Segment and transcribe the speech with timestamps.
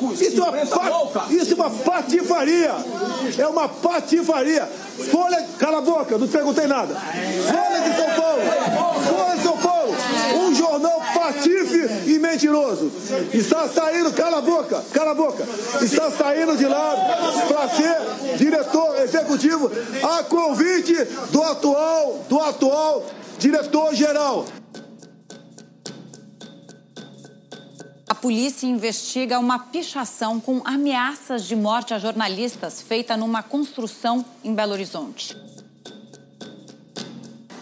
[0.00, 0.20] loucos!
[0.20, 0.62] Isso é, uma
[1.30, 2.74] isso é uma patifaria!
[3.38, 4.66] É uma patifaria!
[5.10, 6.94] Folha, cala a boca, não te perguntei nada.
[6.94, 8.42] Folha de São Paulo!
[9.02, 9.94] Folha de São Paulo!
[10.40, 12.90] Um jornal patife e mentiroso.
[13.32, 15.44] Está saindo, cala a boca, cala a boca.
[15.82, 16.94] Está saindo de lá
[17.48, 19.70] para ser diretor executivo
[20.02, 20.94] a convite
[21.30, 23.04] do atual, do atual
[23.38, 24.46] diretor-geral.
[28.20, 34.72] Polícia investiga uma pichação com ameaças de morte a jornalistas feita numa construção em Belo
[34.72, 35.36] Horizonte.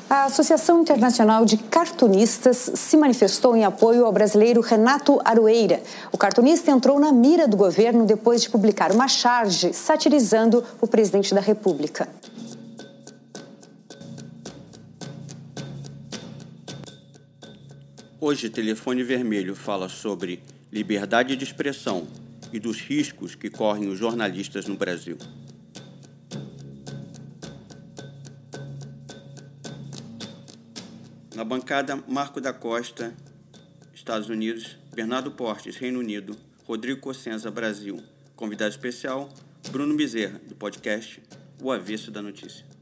[0.09, 5.82] A Associação Internacional de Cartunistas se manifestou em apoio ao brasileiro Renato Aroeira.
[6.12, 11.34] O cartunista entrou na mira do governo depois de publicar uma charge satirizando o presidente
[11.34, 12.09] da República.
[18.29, 22.09] Hoje, Telefone Vermelho fala sobre liberdade de expressão
[22.52, 25.16] e dos riscos que correm os jornalistas no Brasil.
[31.37, 33.15] Na bancada, Marco da Costa,
[33.95, 38.02] Estados Unidos, Bernardo Portes, Reino Unido, Rodrigo Cossenza, Brasil.
[38.35, 39.29] Convidado especial,
[39.71, 41.23] Bruno Bezerra, do podcast
[41.63, 42.76] O Avesso da Notícia.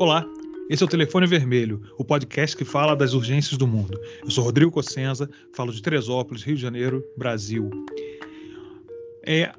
[0.00, 0.26] Olá,
[0.68, 3.96] esse é o Telefone Vermelho, o podcast que fala das urgências do mundo.
[4.24, 7.70] Eu sou Rodrigo Cossenza, falo de Teresópolis, Rio de Janeiro, Brasil.
[9.24, 9.52] É,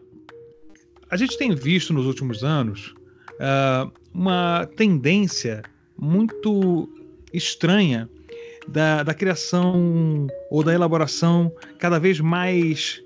[1.10, 2.94] a gente tem visto nos últimos anos
[3.36, 5.64] uh, uma tendência
[5.98, 6.90] muito
[7.32, 8.10] estranha
[8.68, 13.02] da, da criação ou da elaboração cada vez mais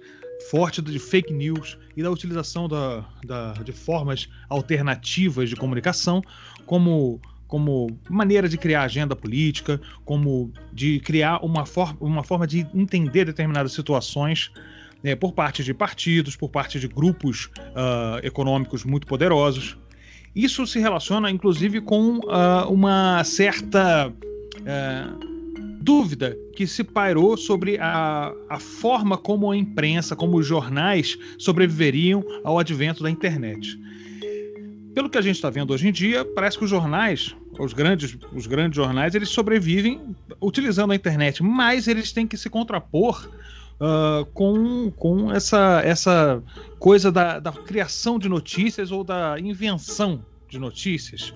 [0.50, 6.22] forte de fake news e da utilização da, da, de formas alternativas de comunicação,
[6.66, 12.66] como, como maneira de criar agenda política, como de criar uma, for, uma forma de
[12.74, 14.52] entender determinadas situações
[15.04, 19.78] né, por parte de partidos, por parte de grupos uh, econômicos muito poderosos.
[20.36, 24.10] Isso se relaciona, inclusive, com uh, uma certa.
[24.10, 25.29] Uh,
[25.82, 32.24] dúvida que se pairou sobre a, a forma como a imprensa, como os jornais sobreviveriam
[32.44, 33.80] ao advento da internet.
[34.94, 38.18] Pelo que a gente está vendo hoje em dia, parece que os jornais, os grandes,
[38.34, 43.30] os grandes jornais, eles sobrevivem utilizando a internet, mas eles têm que se contrapor
[43.80, 46.44] uh, com, com essa, essa
[46.78, 51.34] coisa da, da criação de notícias ou da invenção de notícias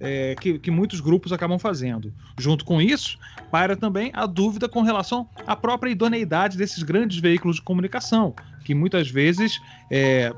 [0.00, 2.12] é, que, que, muitos grupos acabam fazendo.
[2.38, 3.18] Junto com isso,
[3.50, 8.74] paira também a dúvida com relação à própria idoneidade desses grandes veículos de comunicação, que
[8.74, 10.32] muitas vezes é,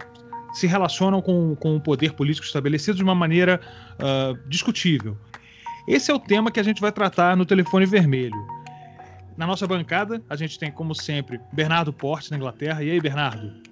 [0.52, 3.60] se relacionam com, com o poder político estabelecido de uma maneira
[3.94, 5.16] uh, discutível.
[5.86, 8.36] Esse é o tema que a gente vai tratar no Telefone Vermelho.
[9.36, 12.82] Na nossa bancada, a gente tem, como sempre, Bernardo Porte, na Inglaterra.
[12.82, 13.62] E aí, Bernardo?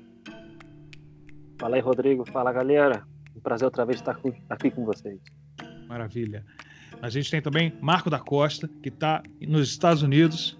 [1.59, 2.25] Fala aí, Rodrigo.
[2.31, 3.03] Fala, galera.
[3.37, 4.17] Um prazer outra vez estar
[4.49, 5.19] aqui com vocês.
[5.89, 6.45] Maravilha.
[7.01, 10.57] A gente tem também Marco da Costa, que está nos Estados Unidos.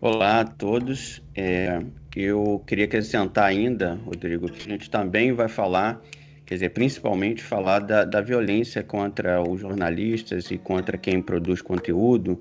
[0.00, 1.22] Olá a todos.
[1.34, 1.82] É,
[2.14, 6.00] eu queria acrescentar ainda, Rodrigo, que a gente também vai falar,
[6.46, 12.40] quer dizer, principalmente falar da, da violência contra os jornalistas e contra quem produz conteúdo.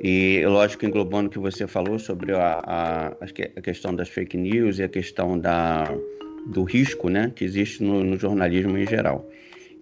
[0.00, 3.06] E, lógico, englobando o que você falou sobre a, a,
[3.56, 5.84] a questão das fake news e a questão da,
[6.46, 9.26] do risco né, que existe no, no jornalismo em geral.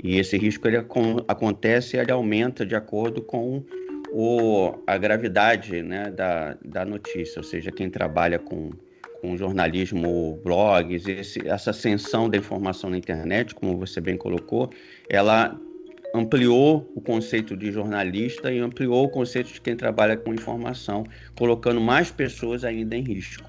[0.04, 3.64] E esse risco ele acontece, ele aumenta de acordo com
[4.12, 8.70] o, a gravidade né, da, da notícia, ou seja, quem trabalha com,
[9.22, 14.70] com jornalismo, blogs, esse, essa ascensão da informação na internet, como você bem colocou,
[15.08, 15.58] ela
[16.14, 21.04] ampliou o conceito de jornalista e ampliou o conceito de quem trabalha com informação,
[21.34, 23.48] colocando mais pessoas ainda em risco.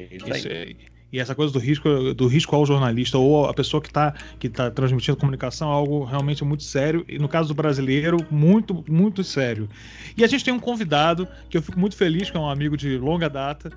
[0.00, 0.76] É isso aí.
[1.12, 4.48] E essa coisa do risco, do risco ao jornalista ou a pessoa que está que
[4.48, 7.04] tá transmitindo comunicação é algo realmente muito sério.
[7.08, 9.68] E no caso do brasileiro, muito, muito sério.
[10.16, 12.76] E a gente tem um convidado que eu fico muito feliz, que é um amigo
[12.76, 13.70] de longa data.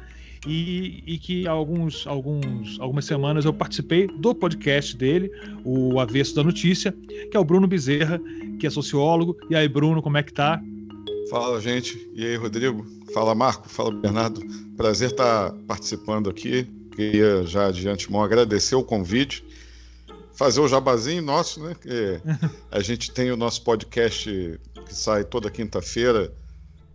[0.47, 5.29] E, e, que alguns, alguns, algumas semanas eu participei do podcast dele,
[5.65, 6.95] o Avesso da Notícia,
[7.29, 8.21] que é o Bruno Bezerra,
[8.57, 9.35] que é sociólogo.
[9.49, 10.61] E aí, Bruno, como é que tá?
[11.29, 12.09] Fala, gente.
[12.15, 12.85] E aí, Rodrigo?
[13.13, 13.67] Fala, Marco.
[13.67, 14.41] Fala, Bernardo.
[14.77, 16.65] Prazer estar participando aqui
[16.99, 19.45] queria já de antemão agradecer o convite,
[20.33, 21.73] fazer o jabazinho nosso, né?
[21.81, 22.19] Que
[22.69, 26.33] a gente tem o nosso podcast que sai toda quinta-feira,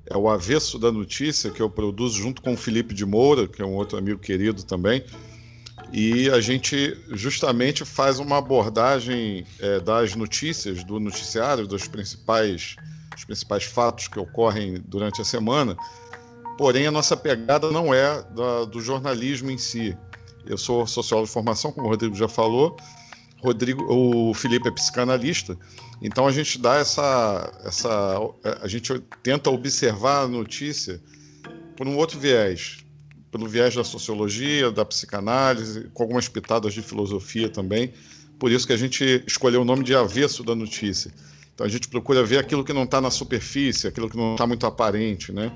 [0.06, 3.62] é o Avesso da Notícia, que eu produzo junto com o Felipe de Moura, que
[3.62, 5.02] é um outro amigo querido também.
[5.90, 12.76] e a gente justamente faz uma abordagem é, das notícias, do noticiário, dos principais,
[13.14, 15.74] dos principais fatos que ocorrem durante a semana.
[16.56, 19.96] Porém, a nossa pegada não é da, do jornalismo em si.
[20.46, 22.76] Eu sou sociólogo de formação, como o Rodrigo já falou.
[23.42, 25.56] Rodrigo, o Felipe é psicanalista.
[26.00, 28.18] Então a gente dá essa, essa,
[28.62, 31.00] a gente tenta observar a notícia
[31.76, 32.84] por um outro viés,
[33.30, 37.92] pelo viés da sociologia, da psicanálise, com algumas pitadas de filosofia também.
[38.38, 41.12] Por isso que a gente escolheu o nome de avesso da notícia.
[41.54, 44.46] Então a gente procura ver aquilo que não está na superfície, aquilo que não está
[44.46, 45.54] muito aparente, né?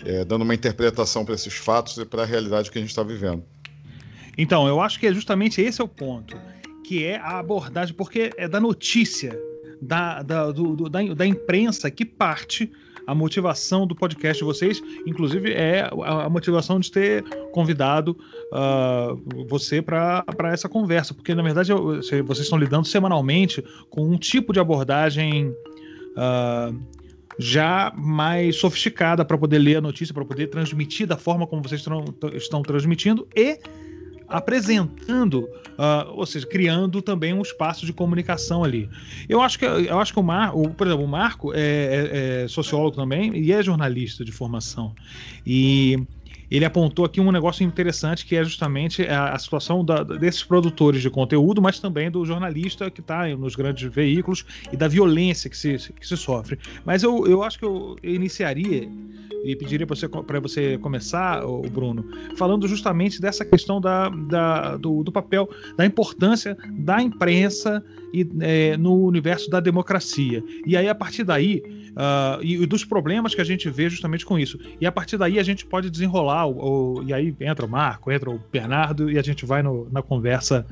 [0.00, 3.02] É, dando uma interpretação para esses fatos e para a realidade que a gente está
[3.02, 3.44] vivendo.
[4.36, 6.36] Então, eu acho que é justamente esse é o ponto,
[6.84, 9.38] que é a abordagem, porque é da notícia,
[9.80, 12.70] da, da, do, do, da, da imprensa que parte
[13.06, 18.16] a motivação do podcast de vocês, inclusive é a, motivação de ter convidado
[18.52, 24.52] uh, você para essa conversa, porque na verdade vocês estão lidando semanalmente com um tipo
[24.52, 26.80] de abordagem uh,
[27.38, 31.80] já mais sofisticada para poder ler a notícia, para poder transmitir da forma como vocês
[31.80, 32.04] estão,
[32.34, 33.58] estão transmitindo e
[34.28, 38.88] apresentando, uh, ou seja, criando também um espaço de comunicação ali.
[39.28, 42.48] Eu acho que, eu acho que o Marco, por exemplo, o Marco é, é, é
[42.48, 44.94] sociólogo também e é jornalista de formação.
[45.46, 46.02] E
[46.50, 51.02] ele apontou aqui um negócio interessante que é justamente a, a situação da, desses produtores
[51.02, 55.56] de conteúdo, mas também do jornalista que está nos grandes veículos e da violência que
[55.56, 56.58] se, que se sofre.
[56.84, 58.88] Mas eu, eu acho que eu iniciaria
[59.44, 60.08] e pediria para você,
[60.40, 62.04] você começar, o Bruno,
[62.36, 68.76] falando justamente dessa questão da, da do, do, papel, da importância da imprensa e, é,
[68.76, 70.42] no universo da democracia.
[70.64, 74.24] E aí, a partir daí, uh, e, e, dos problemas que a gente vê justamente
[74.24, 74.58] com isso.
[74.80, 78.12] E a partir daí a gente pode desenrolar, o, o, e aí entra o Marco,
[78.12, 80.64] entra o Bernardo, e a gente vai no, na conversa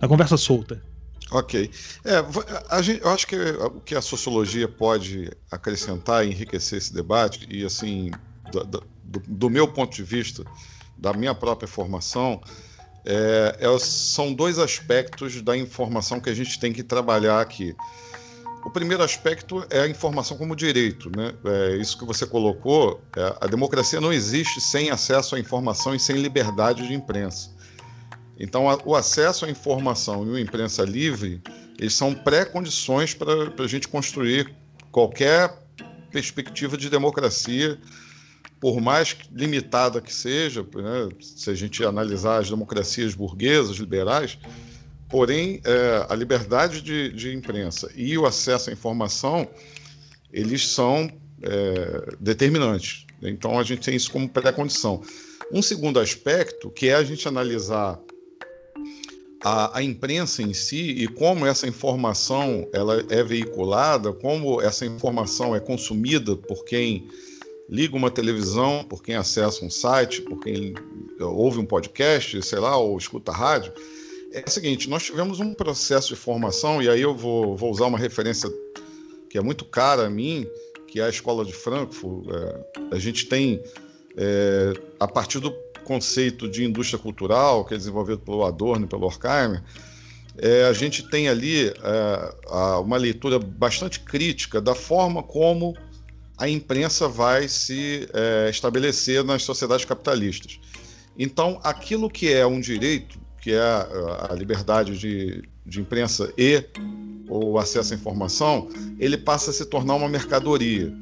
[0.00, 0.82] na conversa solta.
[1.30, 1.70] Ok.
[2.04, 7.46] É, gente, eu acho que o que a sociologia pode acrescentar e enriquecer esse debate,
[7.50, 8.10] e assim,
[8.50, 8.82] do, do,
[9.26, 10.42] do meu ponto de vista,
[10.96, 12.40] da minha própria formação,
[13.04, 17.74] é, é, são dois aspectos da informação que a gente tem que trabalhar aqui.
[18.64, 21.10] O primeiro aspecto é a informação como direito.
[21.16, 21.32] Né?
[21.44, 23.00] É isso que você colocou.
[23.16, 27.50] É, a democracia não existe sem acesso à informação e sem liberdade de imprensa.
[28.38, 31.40] Então, a, o acesso à informação e a imprensa livre,
[31.78, 34.54] eles são pré-condições para a gente construir
[34.92, 35.56] qualquer
[36.10, 37.78] perspectiva de democracia,
[38.60, 41.08] por mais limitada que seja, né?
[41.20, 44.38] se a gente analisar as democracias burguesas, liberais,
[45.08, 49.48] porém, é, a liberdade de, de, imprensa e o acesso à informação,
[50.32, 51.10] eles são
[51.42, 53.06] é, determinantes.
[53.22, 55.02] Então, a gente tem isso como pré-condição.
[55.52, 57.98] Um segundo aspecto, que é a gente analisar
[59.42, 65.54] a, a, imprensa em si e como essa informação ela é veiculada, como essa informação
[65.54, 67.08] é consumida por quem
[67.68, 70.74] liga uma televisão, por quem acessa um site, por quem
[71.20, 73.72] ouve um podcast, sei lá, ou escuta rádio,
[74.32, 77.86] é o seguinte: nós tivemos um processo de formação, e aí eu vou, vou usar
[77.86, 78.50] uma referência
[79.28, 80.46] que é muito cara a mim,
[80.86, 82.26] que é a Escola de Frankfurt.
[82.30, 83.62] É, a gente tem,
[84.16, 85.50] é, a partir do
[85.84, 89.62] conceito de indústria cultural, que é desenvolvido pelo Adorno e pelo Horkheimer,
[90.38, 92.34] é, a gente tem ali é,
[92.80, 95.76] uma leitura bastante crítica da forma como
[96.38, 100.60] a imprensa vai se é, estabelecer nas sociedades capitalistas.
[101.18, 106.64] Então, aquilo que é um direito, que é a, a liberdade de, de imprensa e
[107.28, 108.68] o acesso à informação,
[108.98, 110.92] ele passa a se tornar uma mercadoria.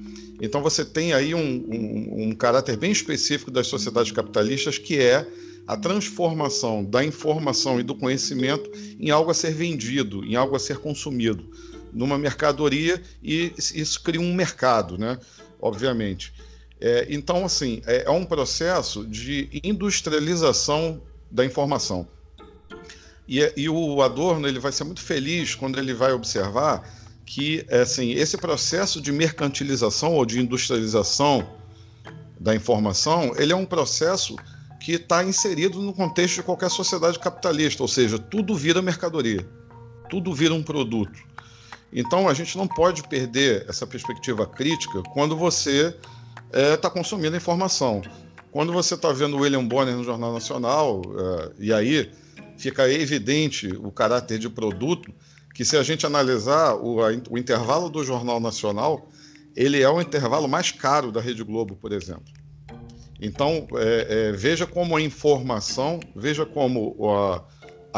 [0.40, 5.26] Então você tem aí um, um, um caráter bem específico das sociedades capitalistas que é
[5.66, 10.58] a transformação da informação e do conhecimento em algo a ser vendido, em algo a
[10.58, 11.44] ser consumido,
[11.96, 15.18] numa mercadoria e isso cria um mercado, né?
[15.58, 16.34] Obviamente.
[16.78, 21.00] É, então, assim, é, é um processo de industrialização
[21.30, 22.06] da informação.
[23.26, 26.86] E, e, o Adorno ele vai ser muito feliz quando ele vai observar
[27.24, 31.48] que assim, esse processo de mercantilização ou de industrialização
[32.38, 34.36] da informação, ele é um processo
[34.78, 39.44] que está inserido no contexto de qualquer sociedade capitalista, ou seja, tudo vira mercadoria,
[40.08, 41.18] tudo vira um produto.
[41.96, 45.96] Então a gente não pode perder essa perspectiva crítica quando você
[46.52, 48.02] está é, tá consumindo informação.
[48.52, 52.12] Quando você está vendo William Bonner no Jornal Nacional, é, e aí
[52.58, 55.10] fica evidente o caráter de produto,
[55.54, 56.98] que se a gente analisar o,
[57.30, 59.08] o intervalo do Jornal Nacional,
[59.56, 62.30] ele é o intervalo mais caro da Rede Globo, por exemplo.
[63.18, 67.42] Então, é, é, veja como a informação, veja como a,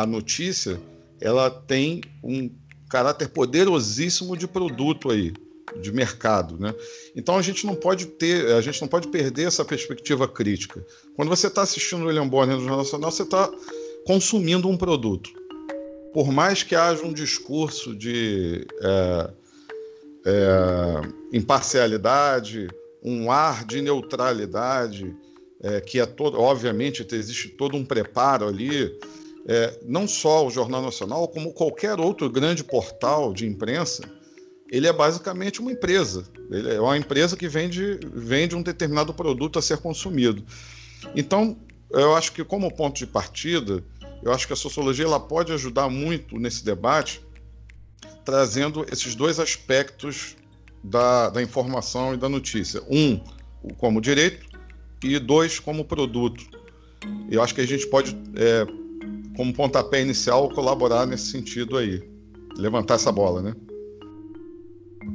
[0.03, 0.81] a notícia
[1.21, 2.49] ela tem um
[2.89, 5.33] caráter poderosíssimo de produto aí,
[5.81, 6.75] de mercado, né?
[7.15, 10.85] Então a gente não pode ter, a gente não pode perder essa perspectiva crítica.
[11.15, 13.51] Quando você está assistindo o William Bonner no Jornal Nacional, você está
[14.07, 15.31] consumindo um produto.
[16.13, 19.31] Por mais que haja um discurso de é,
[20.25, 22.69] é, imparcialidade,
[23.03, 25.15] um ar de neutralidade,
[25.63, 28.99] é, que é todo, obviamente existe todo um preparo ali,
[29.47, 34.03] é, não só o Jornal Nacional, como qualquer outro grande portal de imprensa,
[34.71, 36.25] ele é basicamente uma empresa.
[36.51, 40.45] Ele é uma empresa que vende, vende um determinado produto a ser consumido.
[41.15, 41.57] Então,
[41.91, 43.83] eu acho que como ponto de partida,
[44.23, 47.23] eu acho que a sociologia ela pode ajudar muito nesse debate,
[48.25, 50.37] trazendo esses dois aspectos
[50.85, 52.83] da, da informação e da notícia.
[52.91, 53.21] Um,
[53.79, 54.47] como direito,
[55.03, 56.45] e dois, como produto.
[57.31, 58.67] Eu acho que a gente pode é,
[59.39, 62.03] como pontapé inicial, colaborar nesse sentido aí.
[62.57, 63.55] Levantar essa bola, né?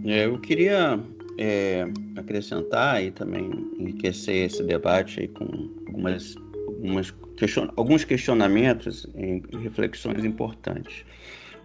[0.05, 0.97] É, eu queria
[1.37, 6.37] é, acrescentar e também enriquecer esse debate com algumas,
[6.67, 11.03] algumas question, alguns questionamentos e reflexões importantes.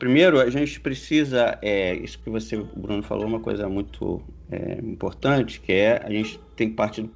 [0.00, 5.60] Primeiro, a gente precisa, é, isso que você, Bruno, falou, uma coisa muito é, importante,
[5.60, 7.10] que é a gente tem que partir do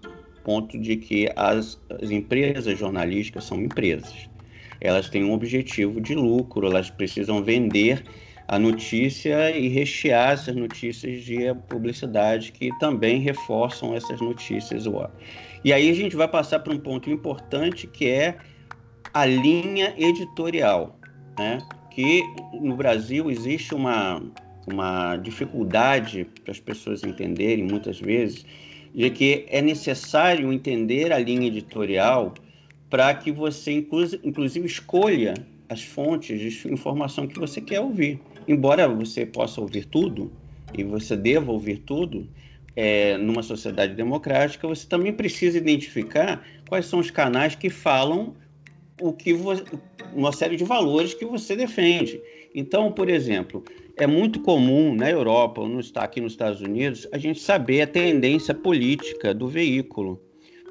[0.45, 4.31] ponto de que as, as empresas jornalísticas são empresas
[4.83, 8.03] elas têm um objetivo de lucro, elas precisam vender
[8.49, 14.85] a notícia e rechear essas notícias de publicidade que também reforçam essas notícias.
[15.65, 18.37] E aí a gente vai passar para um ponto importante que é
[19.15, 20.99] a linha editorial,
[21.39, 21.59] né?
[21.91, 22.23] que
[22.61, 24.23] no Brasil existe uma,
[24.67, 28.45] uma dificuldade para as pessoas entenderem muitas vezes
[28.95, 32.35] de que é necessário entender a linha editorial
[32.93, 33.73] para que você,
[34.23, 35.33] inclusive, escolha
[35.67, 38.21] as fontes de informação que você quer ouvir.
[38.47, 40.31] Embora você possa ouvir tudo,
[40.77, 42.29] e você deva ouvir tudo,
[42.77, 48.35] é, numa sociedade democrática, você também precisa identificar quais são os canais que falam
[49.01, 49.35] o que
[50.13, 52.21] uma série de valores que você defende.
[52.55, 53.65] Então, por exemplo,
[53.97, 57.87] é muito comum na Europa ou no, aqui nos Estados Unidos a gente saber a
[57.87, 60.21] tendência política do veículo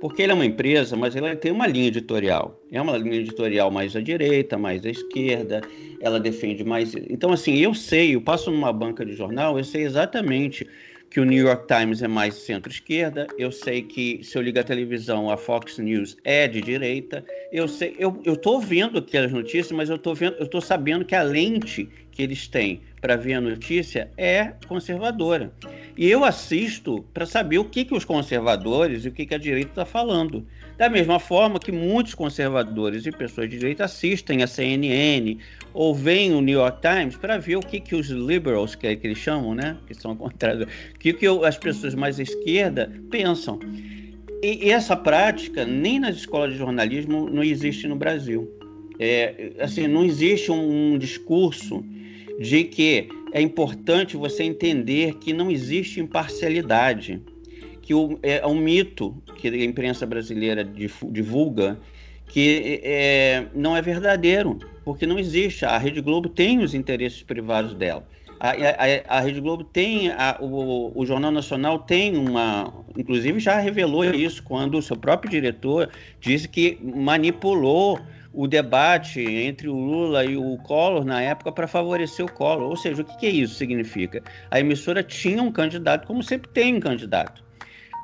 [0.01, 2.59] porque ele é uma empresa, mas ela tem uma linha editorial.
[2.71, 5.61] É uma linha editorial mais à direita, mais à esquerda,
[6.01, 6.95] ela defende mais.
[7.07, 10.67] Então, assim, eu sei, eu passo numa banca de jornal, eu sei exatamente
[11.11, 14.63] que o New York Times é mais centro-esquerda, eu sei que se eu ligar a
[14.63, 19.89] televisão, a Fox News é de direita, eu sei, eu, tô vendo aquelas notícias, mas
[19.89, 23.41] eu tô vendo, eu tô sabendo que a lente que eles têm para ver a
[23.41, 25.51] notícia é conservadora.
[25.97, 29.37] E eu assisto para saber o que, que os conservadores e o que, que a
[29.37, 30.45] direita está falando.
[30.77, 35.37] Da mesma forma que muitos conservadores e pessoas de direita assistem a CNN
[35.73, 38.95] ou veem o New York Times para ver o que, que os liberals, que, é
[38.95, 39.77] que eles chamam, né?
[39.87, 43.59] que são contrários, o que, que as pessoas mais à esquerda pensam.
[44.43, 48.49] E, essa prática, nem nas escolas de jornalismo, não existe no Brasil.
[48.99, 51.83] É, assim, não existe um, um discurso
[52.41, 57.21] de que é importante você entender que não existe imparcialidade,
[57.81, 61.79] que o, é um mito que a imprensa brasileira divulga
[62.27, 65.65] que é, não é verdadeiro, porque não existe.
[65.65, 68.07] A Rede Globo tem os interesses privados dela.
[68.39, 72.73] A, a, a Rede Globo tem, a, o, o, Jornal Nacional tem uma.
[72.97, 77.99] Inclusive já revelou isso quando o seu próprio diretor disse que manipulou
[78.33, 82.69] o debate entre o Lula e o Collor na época para favorecer o Collor.
[82.69, 84.23] Ou seja, o que, que isso significa?
[84.49, 87.43] A emissora tinha um candidato, como sempre tem um candidato.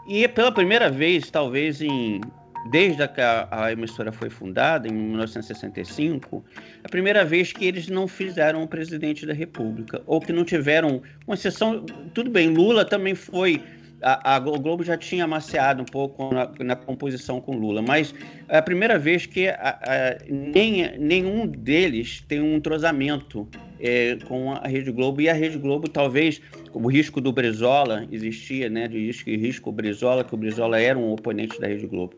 [0.07, 2.21] E pela primeira vez, talvez em
[2.69, 6.43] desde que a, a, emissora foi fundada, em 1965,
[6.83, 11.01] a primeira vez que eles não fizeram o presidente da República, ou que não tiveram
[11.25, 11.85] uma exceção.
[12.13, 13.63] Tudo bem, Lula também foi
[14.01, 18.13] a, a, o Globo já tinha amaciado um pouco na, na, composição com Lula, mas
[18.47, 23.47] é a primeira vez que a, nem, nenhum deles tem um entrosamento
[23.79, 26.41] é, com a Rede Globo, e a Rede Globo talvez,
[26.77, 31.11] o risco do Brizola existia, né, de risco, risco Brizola, que o Brizola era um
[31.11, 32.15] oponente da Rede Globo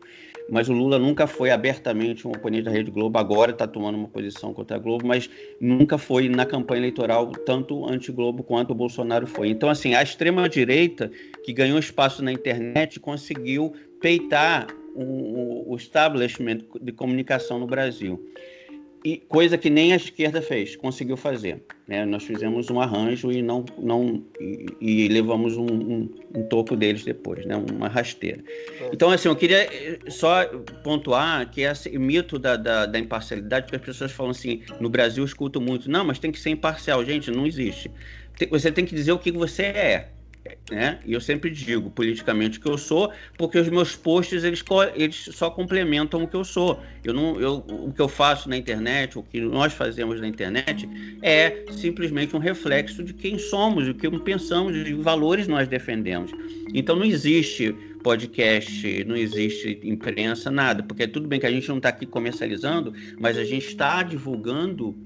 [0.50, 4.08] mas o Lula nunca foi abertamente um oponente da Rede Globo, agora está tomando uma
[4.08, 9.26] posição contra a Globo, mas nunca foi na campanha eleitoral tanto anti-Globo quanto o Bolsonaro
[9.28, 9.48] foi.
[9.48, 11.10] Então, assim, a extrema-direita,
[11.44, 18.20] que ganhou espaço na internet, conseguiu peitar o, o establishment de comunicação no Brasil.
[19.04, 21.62] E coisa que nem a esquerda fez, conseguiu fazer.
[21.88, 22.04] Né?
[22.04, 27.04] Nós fizemos um arranjo e não, não e, e levamos um, um, um, toco deles
[27.04, 27.56] depois, né?
[27.56, 28.44] uma rasteira.
[28.92, 30.44] Então, assim, eu queria eh, só
[30.84, 35.22] pontuar que esse mito da, da, da imparcialidade, porque as pessoas falam assim, no Brasil
[35.22, 37.04] eu escuto muito, não, mas tem que ser imparcial.
[37.04, 37.90] Gente, não existe.
[38.50, 40.08] Você tem que dizer o que você é
[40.70, 41.00] né?
[41.04, 44.62] E eu sempre digo politicamente que eu sou, porque os meus posts eles,
[44.94, 46.80] eles só complementam o que eu sou.
[47.04, 50.88] Eu não, eu, o que eu faço na internet, o que nós fazemos na internet
[51.22, 56.30] é simplesmente um reflexo de quem somos, o que pensamos, de valores nós defendemos.
[56.72, 61.76] Então não existe podcast, não existe imprensa, nada, porque tudo bem que a gente não
[61.76, 64.96] está aqui comercializando, mas a gente está divulgando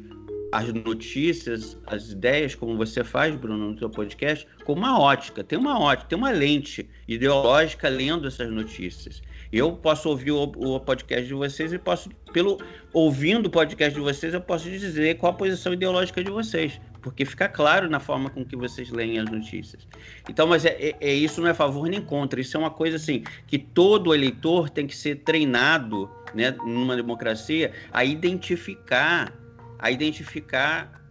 [0.54, 5.42] as notícias, as ideias, como você faz, Bruno, no seu podcast, com uma ótica.
[5.42, 9.20] Tem uma ótica, tem uma lente ideológica lendo essas notícias.
[9.52, 12.56] Eu posso ouvir o, o, podcast de vocês e posso, pelo
[12.92, 17.24] ouvindo o podcast de vocês, eu posso dizer qual a posição ideológica de vocês, porque
[17.24, 19.88] fica claro na forma com que vocês leem as notícias.
[20.30, 22.40] Então, mas é, é, é isso não é favor nem contra.
[22.40, 27.72] Isso é uma coisa assim que todo eleitor tem que ser treinado, né, numa democracia,
[27.92, 29.32] a identificar
[29.78, 31.02] a identificar,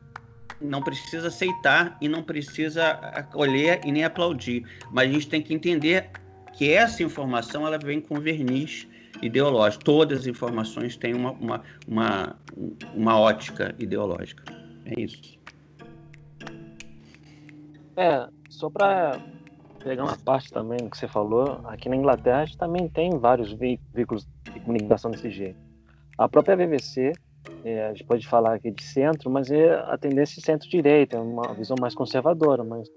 [0.62, 5.54] não precisa aceitar e não precisa acolher e nem aplaudir, mas a gente tem que
[5.54, 6.10] entender
[6.54, 8.88] que essa informação ela vem com verniz
[9.22, 9.84] ideológico.
[9.84, 12.36] Todas as informações têm uma, uma, uma,
[12.94, 14.44] uma ótica ideológica.
[14.86, 15.38] É isso.
[17.96, 19.20] É, só para
[19.84, 23.52] pegar uma parte também que você falou, aqui na Inglaterra a gente também tem vários
[23.54, 25.60] veículos de comunicação desse jeito.
[26.18, 27.14] A própria BBC
[27.64, 31.20] é, a gente pode falar aqui de centro, mas é a tendência é centro-direita, é
[31.20, 32.64] uma visão mais conservadora.
[32.64, 32.90] Mas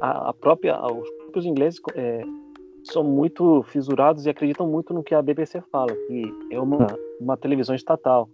[0.00, 2.22] a, a própria, os próprios ingleses é,
[2.84, 6.86] são muito fisurados e acreditam muito no que a BBC fala, que é uma,
[7.20, 8.28] uma televisão estatal.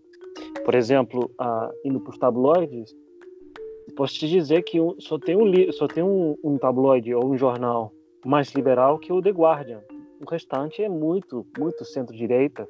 [0.64, 2.94] Por exemplo, a, indo para os tabloides,
[3.96, 7.92] posso te dizer que só tem, um, só tem um, um tabloide ou um jornal
[8.24, 9.82] mais liberal que o The Guardian.
[10.20, 12.66] O restante é muito, muito centro-direita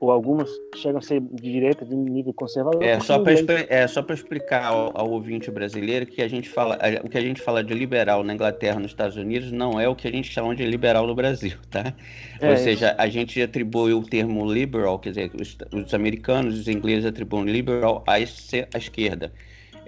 [0.00, 2.82] ou algumas chegam a ser de direita de um nível conservador.
[2.82, 3.32] É só para
[3.68, 7.40] é só explicar ao, ao, ouvinte brasileiro que a gente fala o que a gente
[7.40, 10.54] fala de liberal na Inglaterra, nos Estados Unidos, não é o que a gente chama
[10.54, 11.92] de liberal no Brasil, tá?
[12.40, 16.68] É, Ou seja, a gente atribui o termo liberal, quer dizer, os, os americanos, os
[16.68, 19.32] ingleses atribuem liberal à, à esquerda.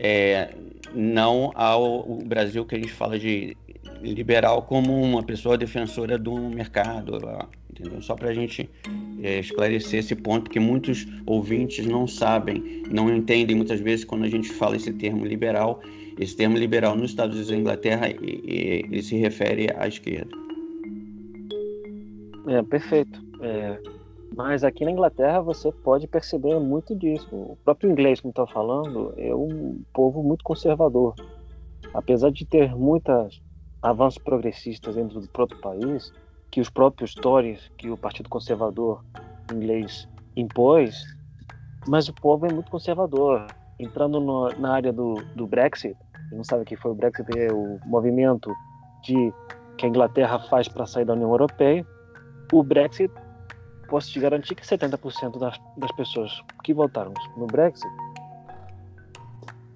[0.02, 0.50] É,
[0.94, 3.56] não ao Brasil que a gente fala de
[4.02, 7.18] liberal como uma pessoa defensora do mercado,
[7.80, 8.02] entendeu?
[8.02, 8.68] Só para a gente
[9.22, 14.28] é, esclarecer esse ponto, que muitos ouvintes não sabem, não entendem muitas vezes quando a
[14.28, 15.80] gente fala esse termo liberal.
[16.18, 20.30] Esse termo liberal nos Estados Unidos e Inglaterra, ele se refere à esquerda.
[22.46, 23.22] É, perfeito.
[23.40, 23.78] É,
[24.36, 27.28] mas aqui na Inglaterra você pode perceber muito disso.
[27.34, 31.14] O próprio inglês, como está falando, é um povo muito conservador.
[31.94, 33.40] Apesar de ter muitas
[33.82, 36.12] avanços progressistas dentro do próprio país,
[36.50, 39.04] que os próprios Tories, que o Partido Conservador
[39.52, 41.04] inglês impôs,
[41.88, 43.46] mas o povo é muito conservador.
[43.78, 45.96] Entrando no, na área do, do Brexit,
[46.32, 48.54] não sabe o que foi o Brexit, é o movimento
[49.02, 49.32] de
[49.76, 51.86] que a Inglaterra faz para sair da União Europeia.
[52.52, 53.12] O Brexit,
[53.88, 56.30] posso te garantir que 70% das, das pessoas
[56.62, 57.88] que votaram no Brexit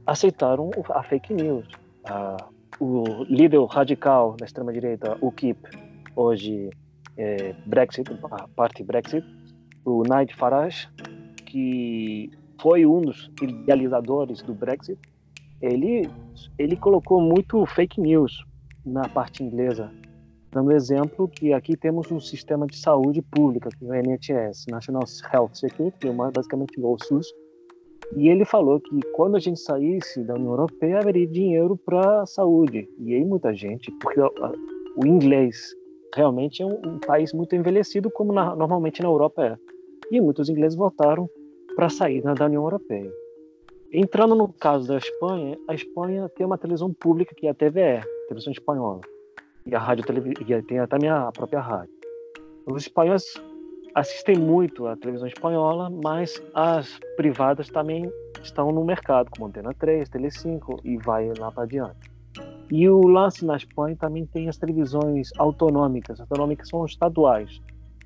[0.07, 1.67] aceitaram a fake news.
[2.05, 2.37] A,
[2.81, 5.84] o líder radical da extrema-direita, o KIP,
[6.17, 6.71] hoje
[7.17, 8.11] é, Brexit,
[8.57, 9.25] parte Brexit,
[9.85, 10.89] o Nigel Farage,
[11.47, 14.99] que foi um dos idealizadores do Brexit,
[15.61, 16.09] ele,
[16.59, 18.45] ele colocou muito fake news
[18.85, 19.91] na parte inglesa,
[20.51, 25.05] dando exemplo que aqui temos um sistema de saúde pública, que é o NHS, National
[25.33, 27.27] Health Security, é basicamente o SUS,
[28.17, 32.89] e ele falou que quando a gente saísse da União Europeia haveria dinheiro para saúde.
[32.99, 35.75] E aí muita gente, porque o inglês
[36.15, 39.59] realmente é um, um país muito envelhecido, como na, normalmente na Europa é.
[40.11, 41.29] E muitos ingleses votaram
[41.75, 43.11] para sair da União Europeia.
[43.93, 48.03] Entrando no caso da Espanha, a Espanha tem uma televisão pública que é a TVE,
[48.29, 49.01] televisão espanhola,
[49.67, 50.05] e a rádio
[50.67, 51.95] tem também a própria rádio.
[52.67, 53.25] Os espanhóis
[53.95, 58.11] assistem muito à televisão espanhola, mas as privadas também
[58.43, 62.14] estão no mercado, como Antena 3, Tele5 e vai lá para adiante.
[62.71, 66.21] E o lance na Espanha também tem as televisões autonômicas.
[66.21, 67.61] Autonômicas são estaduais,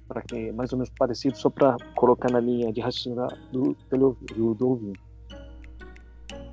[0.06, 4.54] para que mais ou menos parecido, só para colocar na linha de raciocínio do, do,
[4.54, 5.00] do ouvinte.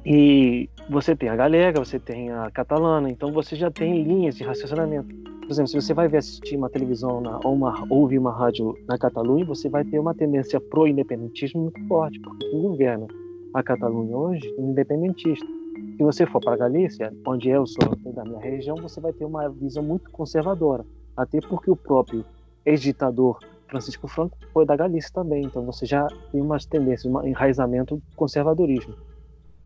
[0.06, 4.44] E você tem a galega, você tem a catalana, então você já tem linhas de
[4.44, 5.04] raciocínio.
[5.42, 8.98] Por exemplo, se você vai assistir uma televisão na, ou uma, ouvir uma rádio na
[8.98, 13.08] Catalunha, você vai ter uma tendência pro independentismo muito forte, porque o governo
[13.54, 15.46] a Catalunha hoje independentista.
[15.76, 19.50] Se você for para Galícia, onde eu sou da minha região, você vai ter uma
[19.50, 20.86] visão muito conservadora,
[21.16, 22.26] até porque o próprio
[22.66, 27.96] ex-ditador Francisco Franco foi da Galícia também, então você já tem umas tendências, um enraizamento
[27.96, 28.96] do conservadorismo.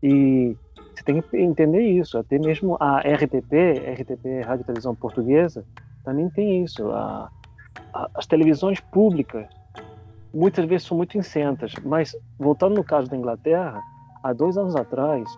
[0.02, 0.56] E
[0.94, 3.52] você tem que entender isso, até mesmo a RTP,
[4.00, 5.64] RTP Rádio Televisão Portuguesa,
[6.04, 6.90] também tem isso.
[6.90, 7.30] A,
[7.92, 9.46] a, as televisões públicas
[10.32, 13.80] muitas vezes são muito incentas, mas voltando no caso da Inglaterra,
[14.22, 15.28] há dois anos atrás,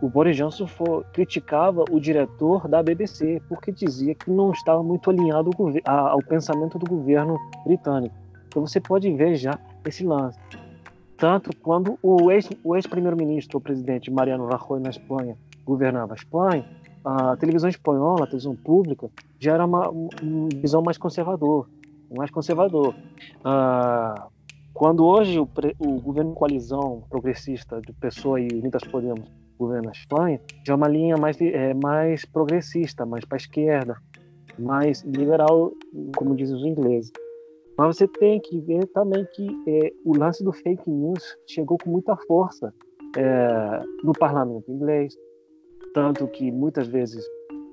[0.00, 5.10] o Boris Johnson for, criticava o diretor da BBC porque dizia que não estava muito
[5.10, 5.50] alinhado
[5.84, 8.14] ao, ao pensamento do governo britânico.
[8.48, 10.38] Então você pode ver já esse lance.
[11.16, 15.36] Tanto quando o ex-primeiro-ministro, o, presidente Mariano Rajoy na Espanha,
[15.66, 16.64] governava a Espanha,
[17.04, 21.68] a televisão espanhola, a televisão pública, já era uma, uma visão mais conservador,
[22.16, 22.94] mais conservador.
[23.44, 24.28] Ah,
[24.72, 30.40] quando hoje o, o, governo coalizão progressista de Pessoa e Unidas Podemos governa a Espanha,
[30.66, 33.96] já é uma linha mais é, mais progressista, mais para a esquerda,
[34.58, 35.72] mais liberal,
[36.16, 37.12] como dizem os ingleses.
[37.76, 41.90] Mas você tem que ver também que é, o lance do fake news chegou com
[41.90, 42.74] muita força
[43.16, 45.16] é, no parlamento inglês,
[45.94, 47.24] tanto que muitas vezes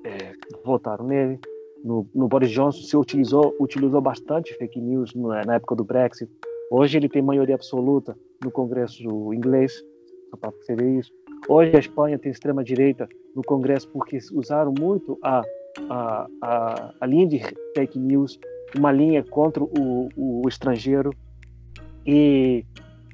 [0.04, 0.32] é,
[0.64, 1.38] votaram nele.
[1.84, 6.30] No, no, Boris Johnson se utilizou, utilizou bastante fake news na época do Brexit.
[6.70, 9.72] Hoje ele tem maioria absoluta no Congresso inglês,
[10.30, 11.12] só para ver isso.
[11.46, 15.42] Hoje a Espanha tem extrema direita no Congresso porque usaram muito a,
[15.88, 17.40] a, a, a linha de
[17.74, 18.38] fake news
[18.76, 21.14] uma linha contra o, o estrangeiro.
[22.06, 22.64] E,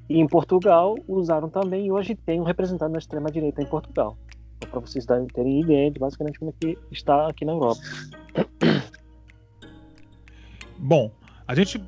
[0.08, 4.16] e, em Portugal usaram também, e hoje tem um representante da extrema-direita em Portugal.
[4.56, 7.80] Então, para vocês terem ideia de basicamente como é que está aqui na Europa.
[10.78, 11.10] Bom,
[11.46, 11.80] a gente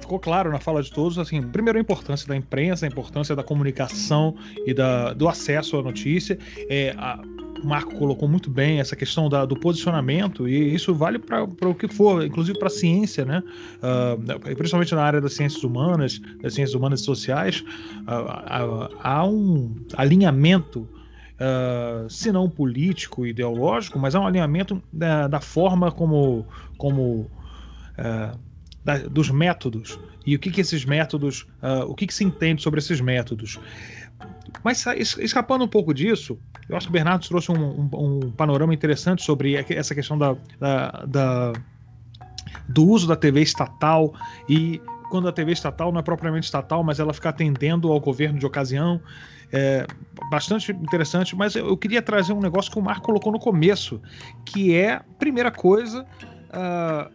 [0.00, 3.42] ficou claro na fala de todos, assim, primeiro a importância da imprensa, a importância da
[3.42, 4.34] comunicação
[4.66, 6.38] e da, do acesso à notícia.
[6.70, 7.20] É, a,
[7.62, 11.74] o Marco colocou muito bem essa questão da, do posicionamento, e isso vale para o
[11.74, 13.42] que for, inclusive para a ciência, né?
[13.78, 17.62] Uh, principalmente na área das ciências humanas, das ciências humanas e sociais,
[18.02, 20.88] uh, há um alinhamento.
[21.34, 26.46] Uh, se não político, ideológico, mas há um alinhamento da, da forma como,
[26.78, 27.28] como
[27.98, 28.38] uh,
[28.84, 32.62] da, dos métodos e o que, que esses métodos, uh, o que, que se entende
[32.62, 33.58] sobre esses métodos.
[34.62, 34.84] Mas
[35.18, 39.22] escapando um pouco disso, eu acho que o Bernardo trouxe um, um, um panorama interessante
[39.22, 41.52] sobre essa questão da, da, da,
[42.68, 44.14] do uso da TV estatal
[44.48, 48.38] e quando a TV estatal não é propriamente estatal, mas ela fica atendendo ao governo
[48.38, 49.00] de ocasião.
[49.52, 49.86] É
[50.30, 54.00] bastante interessante, mas eu, queria trazer um negócio que o Marco colocou no começo,
[54.46, 56.06] que é, primeira coisa,
[56.48, 57.12] uh,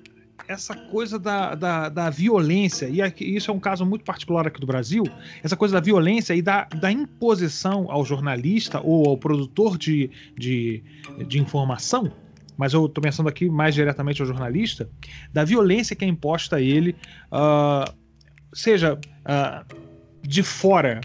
[0.47, 4.59] essa coisa da, da, da violência, e aqui, isso é um caso muito particular aqui
[4.59, 5.03] do Brasil,
[5.43, 10.83] essa coisa da violência e da, da imposição ao jornalista ou ao produtor de, de,
[11.27, 12.11] de informação,
[12.55, 14.89] mas eu estou pensando aqui mais diretamente ao jornalista,
[15.33, 16.95] da violência que é imposta a ele,
[17.31, 17.93] uh,
[18.53, 19.75] seja uh,
[20.21, 21.01] de fora,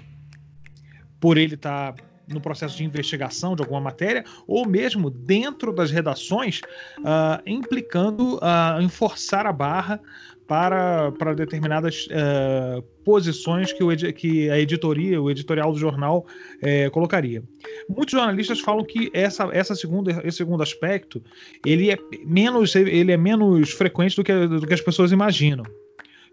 [1.21, 1.93] por ele estar.
[1.93, 6.61] Tá no processo de investigação de alguma matéria, ou mesmo dentro das redações,
[6.99, 10.01] uh, implicando uh, em forçar a barra
[10.47, 16.27] para, para determinadas uh, posições que, o, que a editoria, o editorial do jornal
[16.59, 17.43] uh, colocaria.
[17.89, 21.23] Muitos jornalistas falam que essa, essa segunda, esse segundo aspecto
[21.65, 25.65] ele é menos, ele é menos frequente do que, do que as pessoas imaginam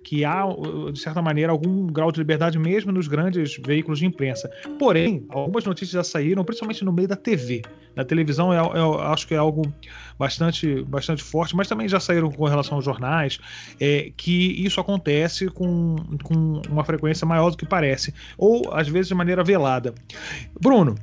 [0.03, 0.43] que há,
[0.91, 4.49] de certa maneira, algum grau de liberdade mesmo nos grandes veículos de imprensa.
[4.77, 7.61] Porém, algumas notícias já saíram, principalmente no meio da TV.
[7.95, 9.61] Na televisão, eu, é, eu acho que é algo
[10.17, 13.39] bastante, bastante forte, mas também já saíram com relação aos jornais,
[13.79, 19.09] é, que isso acontece com, com uma frequência maior do que parece, ou às vezes
[19.09, 19.93] de maneira velada.
[20.61, 20.95] Bruno,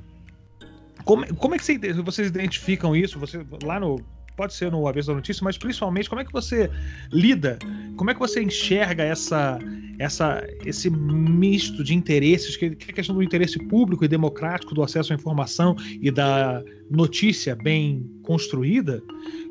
[1.05, 3.19] como, como é que vocês identificam isso?
[3.21, 4.01] Você lá no
[4.37, 6.71] pode ser no avesso da notícia, mas principalmente como é que você
[7.11, 7.59] lida,
[7.97, 9.59] como é que você enxerga essa,
[9.99, 14.83] essa, esse misto de interesses, que, é a questão do interesse público e democrático do
[14.83, 19.03] acesso à informação e da notícia bem construída,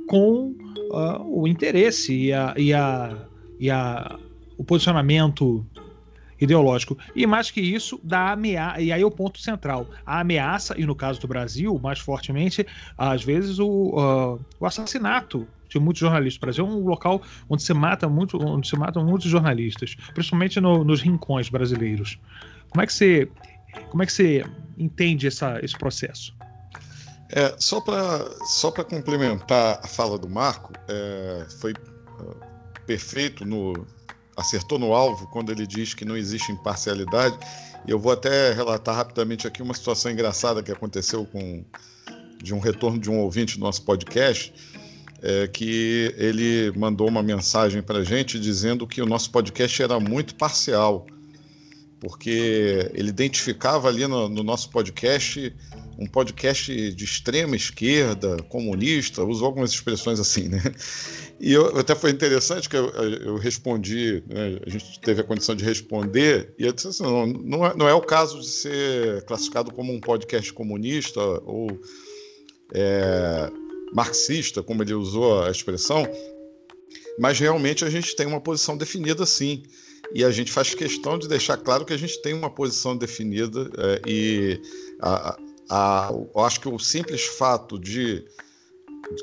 [0.08, 0.56] com
[0.92, 3.28] uh, o interesse e, a, e, a,
[3.60, 4.20] e a,
[4.58, 5.66] o posicionamento
[6.40, 6.98] ideológico.
[7.16, 8.82] E mais que isso, da ameaça.
[8.82, 12.66] E aí é o ponto central: a ameaça, e no caso do Brasil, mais fortemente,
[12.98, 16.38] às vezes, o, uh, o assassinato de muitos jornalistas.
[16.38, 20.60] O Brasil é um local onde se mata muito, onde se matam muitos jornalistas, principalmente
[20.60, 22.20] no, nos rincões brasileiros.
[22.70, 23.30] Como é que você,
[23.90, 24.46] como é que você
[24.78, 26.36] entende essa, esse processo?
[27.30, 32.36] É, só para só complementar a fala do Marco, é, foi uh,
[32.86, 33.74] perfeito no,
[34.36, 37.38] acertou no alvo quando ele diz que não existe imparcialidade
[37.88, 41.64] Eu vou até relatar rapidamente aqui uma situação engraçada que aconteceu com
[42.42, 44.54] de um retorno de um ouvinte do nosso podcast,
[45.22, 50.00] é, que ele mandou uma mensagem para a gente dizendo que o nosso podcast era
[50.00, 51.08] muito parcial,
[52.00, 55.54] porque ele identificava ali no, no nosso podcast
[55.98, 60.62] um podcast de extrema esquerda, comunista, usou algumas expressões assim, né?
[61.40, 64.60] E eu, até foi interessante que eu, eu respondi, né?
[64.66, 67.88] a gente teve a condição de responder, e eu disse assim: não, não é, não
[67.88, 71.68] é o caso de ser classificado como um podcast comunista ou
[72.74, 73.50] é,
[73.94, 76.08] marxista, como ele usou a expressão,
[77.20, 79.64] mas realmente a gente tem uma posição definida sim.
[80.14, 83.70] E a gente faz questão de deixar claro que a gente tem uma posição definida
[83.78, 84.62] é, e
[85.02, 85.38] a,
[85.70, 88.24] a, eu acho que o simples fato de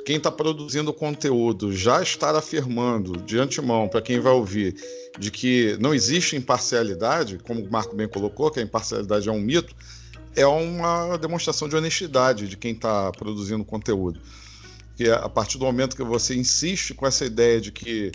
[0.05, 4.75] quem está produzindo conteúdo já estar afirmando de antemão para quem vai ouvir
[5.18, 9.40] de que não existe imparcialidade, como o Marco bem colocou, que a imparcialidade é um
[9.40, 9.75] mito,
[10.35, 14.21] é uma demonstração de honestidade de quem está produzindo conteúdo.
[14.97, 18.12] Que a partir do momento que você insiste com essa ideia de que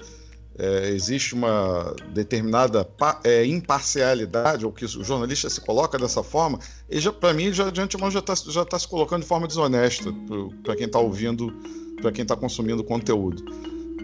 [0.57, 2.87] é, existe uma determinada
[3.23, 6.59] é, imparcialidade, ou que o jornalista se coloca dessa forma,
[7.19, 10.11] para mim, já, de antemão, já está já tá se colocando de forma desonesta
[10.63, 11.53] para quem está ouvindo,
[12.01, 13.43] para quem está consumindo conteúdo.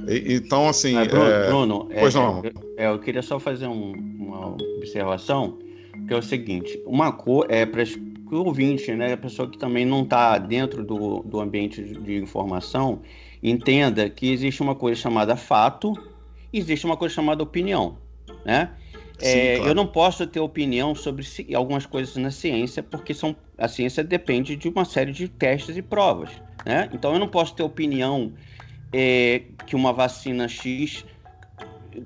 [0.08, 0.94] E, então, assim.
[1.06, 1.48] Bruno, é...
[1.48, 2.44] Bruno pois não.
[2.44, 5.58] Eu, eu, queria só fazer um, uma observação,
[6.08, 7.84] que é o seguinte: uma cor é para
[8.32, 13.02] o ouvinte, né, a pessoa que também não está dentro do, do ambiente de informação,
[13.42, 15.94] entenda que existe uma coisa chamada fato
[16.54, 17.98] existe uma coisa chamada opinião,
[18.46, 18.72] né?
[19.20, 19.72] Sim, é, claro.
[19.72, 24.56] Eu não posso ter opinião sobre algumas coisas na ciência, porque são, a ciência depende
[24.56, 26.30] de uma série de testes e provas.
[26.66, 26.89] Né?
[26.94, 28.34] Então eu não posso ter opinião
[28.92, 31.06] é, que uma vacina X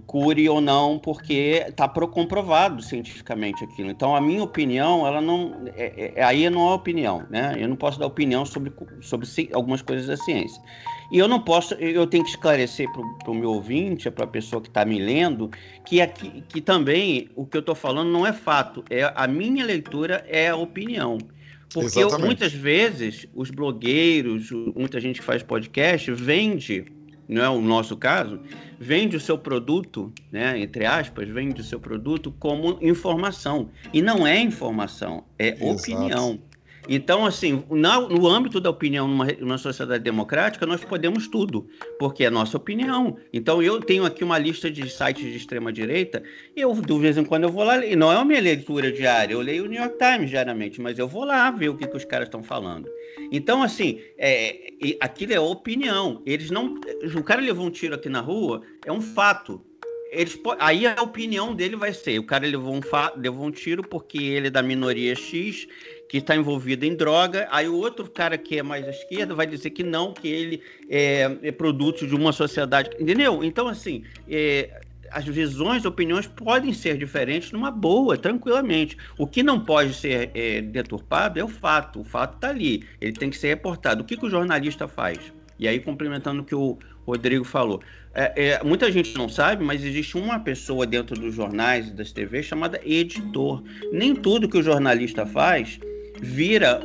[0.06, 3.90] cure ou não, porque está comprovado cientificamente aquilo.
[3.90, 5.56] Então, a minha opinião, ela não.
[5.76, 7.56] É, é, aí não é opinião, né?
[7.58, 10.62] Eu não posso dar opinião sobre, sobre algumas coisas da ciência.
[11.12, 14.62] E eu não posso, eu tenho que esclarecer para o meu ouvinte, para a pessoa
[14.62, 15.50] que está me lendo,
[15.86, 19.66] que aqui que também o que eu estou falando não é fato, é a minha
[19.66, 21.18] leitura é a opinião.
[21.74, 26.86] Porque eu, muitas vezes os blogueiros, muita gente que faz podcast, vende,
[27.28, 28.40] não é o nosso caso,
[28.80, 33.70] vende o seu produto, né, entre aspas, vende o seu produto como informação.
[33.94, 35.72] E não é informação, é Exato.
[35.72, 36.40] opinião.
[36.88, 41.68] Então, assim, no âmbito da opinião numa, numa sociedade democrática, nós podemos tudo,
[42.00, 43.18] porque é nossa opinião.
[43.34, 46.24] Então, eu tenho aqui uma lista de sites de extrema-direita,
[46.56, 48.92] e eu, de vez em quando, eu vou lá, e não é a minha leitura
[48.92, 51.88] diária, eu leio o New York Times diariamente, mas eu vou lá ver o que,
[51.88, 52.90] que os caras estão falando.
[53.32, 56.22] Então, assim, é, aquilo é opinião.
[56.26, 56.76] Eles não.
[57.16, 59.62] O cara levou um tiro aqui na rua, é um fato
[60.12, 62.82] eles aí a opinião dele vai ser: o cara levou um,
[63.18, 65.68] levou um tiro porque ele é da minoria X
[66.10, 69.46] que está envolvido em droga, aí o outro cara que é mais à esquerda vai
[69.46, 72.92] dizer que não, que ele é, é produto de uma sociedade.
[73.00, 73.44] Entendeu?
[73.44, 78.98] Então, assim, é, as visões, opiniões podem ser diferentes numa boa, tranquilamente.
[79.18, 82.02] O que não pode ser é, deturpado é o fato.
[82.02, 84.02] O fato está ali, ele tem que ser reportado.
[84.02, 85.20] O que, que o jornalista faz?
[85.60, 87.82] E aí, complementando o que o Rodrigo falou.
[88.14, 92.12] É, é, muita gente não sabe, mas existe uma pessoa dentro dos jornais e das
[92.12, 93.64] TVs chamada editor.
[93.92, 95.80] Nem tudo que o jornalista faz
[96.22, 96.82] vira,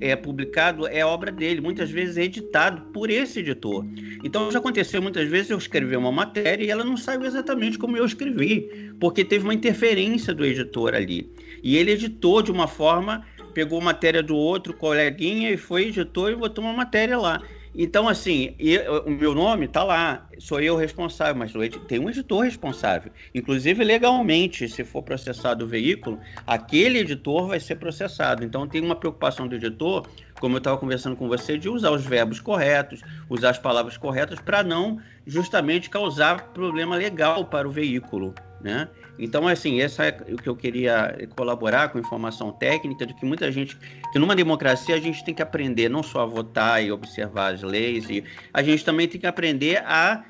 [0.00, 3.84] é publicado, é obra dele, muitas vezes é editado por esse editor.
[4.22, 7.96] Então já aconteceu muitas vezes eu escrever uma matéria e ela não saiu exatamente como
[7.96, 11.30] eu escrevi, porque teve uma interferência do editor ali.
[11.62, 16.36] E ele editou de uma forma, pegou matéria do outro coleguinha e foi editor e
[16.36, 17.40] botou uma matéria lá.
[17.76, 21.52] Então, assim, eu, o meu nome está lá, sou eu responsável, mas
[21.88, 23.10] tem um editor responsável.
[23.34, 28.44] Inclusive, legalmente, se for processado o veículo, aquele editor vai ser processado.
[28.44, 30.06] Então, tem uma preocupação do editor,
[30.38, 34.38] como eu estava conversando com você, de usar os verbos corretos, usar as palavras corretas,
[34.38, 38.34] para não justamente causar problema legal para o veículo.
[38.60, 38.88] Né?
[39.18, 43.50] Então, assim, essa é o que eu queria colaborar com informação técnica de que muita
[43.50, 43.76] gente,
[44.12, 47.62] que numa democracia a gente tem que aprender não só a votar e observar as
[47.62, 50.24] leis, e a gente também tem que aprender a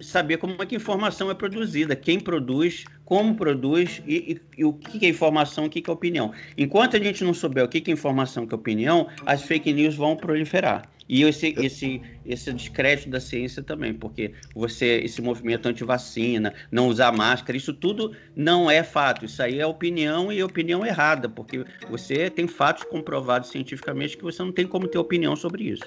[0.00, 4.72] saber como é que informação é produzida, quem produz, como produz e, e, e o
[4.72, 6.32] que é informação, o que é opinião.
[6.56, 9.72] Enquanto a gente não souber o que é informação, o que é opinião, as fake
[9.72, 10.89] news vão proliferar.
[11.12, 17.10] E esse, esse, esse descrédito da ciência também, porque você, esse movimento anti-vacina, não usar
[17.10, 19.24] máscara, isso tudo não é fato.
[19.24, 24.40] Isso aí é opinião e opinião errada, porque você tem fatos comprovados cientificamente que você
[24.40, 25.82] não tem como ter opinião sobre isso.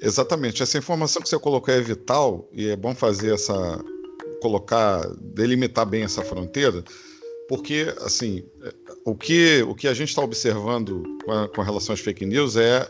[0.00, 0.62] Exatamente.
[0.62, 3.84] Essa informação que você colocou é vital e é bom fazer essa
[4.40, 6.82] colocar, delimitar bem essa fronteira,
[7.50, 8.42] porque assim,
[9.04, 12.56] o que, o que a gente está observando com, a, com relação às fake news
[12.56, 12.88] é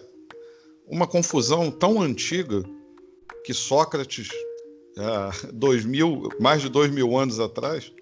[0.88, 2.62] uma confusão tão antiga
[3.44, 4.28] que Sócrates,
[4.96, 7.92] é, dois mil, mais de dois mil anos atrás,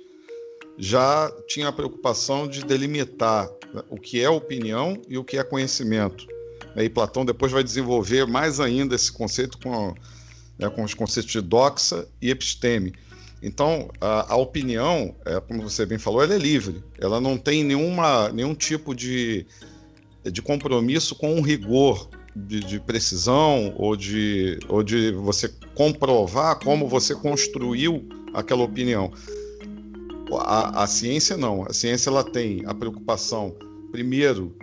[0.79, 3.51] já tinha a preocupação de delimitar
[3.89, 6.27] o que é opinião e o que é conhecimento.
[6.77, 9.95] E Platão depois vai desenvolver mais ainda esse conceito com,
[10.59, 12.93] né, com os conceitos de doxa e episteme.
[13.43, 16.83] Então, a, a opinião, é, como você bem falou, ela é livre.
[16.99, 19.47] Ela não tem nenhuma, nenhum tipo de,
[20.25, 26.87] de compromisso com um rigor de, de, precisão ou de, ou de você comprovar como
[26.87, 29.11] você construiu aquela opinião.
[30.41, 31.65] A, a ciência não.
[31.65, 33.57] A ciência ela tem a preocupação,
[33.91, 34.55] primeiro,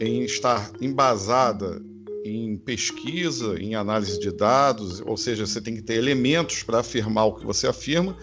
[0.00, 1.82] em estar embasada
[2.24, 7.26] em pesquisa, em análise de dados, ou seja, você tem que ter elementos para afirmar
[7.26, 8.16] o que você afirma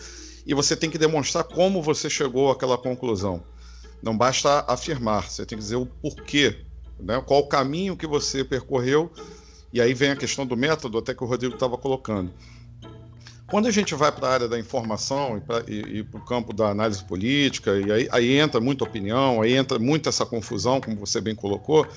[0.46, 3.44] e você tem que demonstrar como você chegou àquela conclusão.
[4.02, 6.66] Não basta afirmar, você tem que dizer o porquê,
[7.04, 7.22] né?
[7.26, 9.12] qual o caminho que você percorreu,
[9.72, 12.32] e aí vem a questão do método, até que o Rodrigo estava colocando.
[13.48, 17.04] Quando a gente vai para a área da informação e, para o campo da análise
[17.04, 21.36] política, e aí, aí, entra muita opinião, aí entra muito essa confusão, como você bem
[21.36, 21.88] colocou.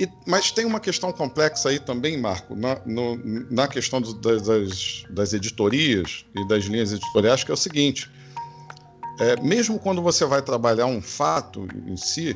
[0.00, 5.04] E, mas tem uma questão complexa aí também, Marco, na, no, na questão do, das,
[5.10, 8.10] das editorias e das linhas editoriais, que é o seguinte:
[9.18, 12.34] é, mesmo quando você vai trabalhar um fato em si,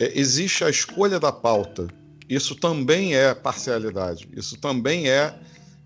[0.00, 1.88] é, existe a escolha da pauta.
[2.28, 5.34] Isso também é parcialidade, isso também é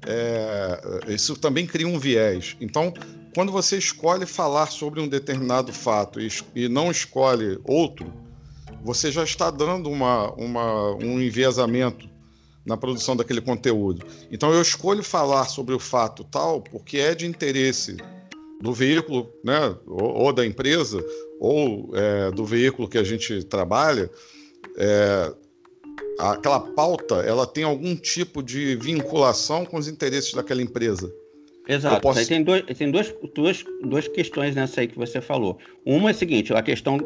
[0.07, 2.57] é, isso também cria um viés.
[2.61, 2.93] Então,
[3.35, 8.13] quando você escolhe falar sobre um determinado fato e, e não escolhe outro,
[8.83, 12.09] você já está dando uma, uma, um enviesamento
[12.65, 14.07] na produção daquele conteúdo.
[14.31, 17.97] Então, eu escolho falar sobre o fato tal porque é de interesse
[18.61, 21.03] do veículo, né, ou, ou da empresa,
[21.39, 24.11] ou é, do veículo que a gente trabalha,
[24.77, 25.33] é,
[26.19, 31.13] aquela pauta ela tem algum tipo de vinculação com os interesses daquela empresa.
[31.67, 32.01] Exato.
[32.01, 32.27] Posso...
[32.27, 35.59] Tem, dois, tem duas, duas, duas questões nessa aí que você falou.
[35.85, 36.99] Uma é a seguinte: a questão,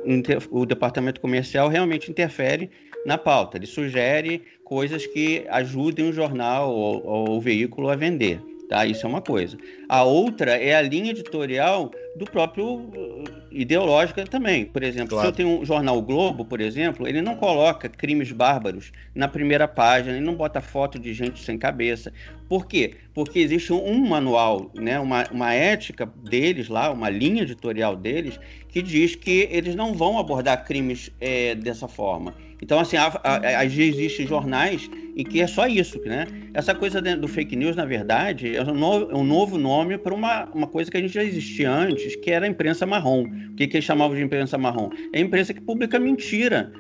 [0.51, 2.71] o departamento comercial realmente interfere
[3.05, 3.59] na pauta.
[3.59, 8.41] Ele sugere coisas que ajudem o jornal ou, ou o veículo a vender.
[8.75, 8.85] Tá?
[8.85, 9.57] Isso é uma coisa.
[9.89, 14.65] A outra é a linha editorial do próprio uh, ideológica também.
[14.65, 15.23] Por exemplo, claro.
[15.23, 19.69] se eu tenho um jornal Globo, por exemplo, ele não coloca crimes bárbaros na primeira
[19.69, 22.13] página, ele não bota foto de gente sem cabeça.
[22.49, 22.97] Por quê?
[23.15, 28.83] Porque existe um manual, né, uma, uma ética deles lá, uma linha editorial deles, que
[28.83, 32.35] diz que eles não vão abordar crimes é, dessa forma.
[32.65, 36.27] Então, assim, às vezes existem jornais em que é só isso, né?
[36.55, 40.15] Essa coisa do fake news, na verdade, é um novo, é um novo nome para
[40.15, 43.25] uma, uma coisa que a gente já existia antes, que era a imprensa marrom.
[43.25, 44.89] O que, que eles chamavam de imprensa marrom?
[45.13, 46.73] É a imprensa que publica mentira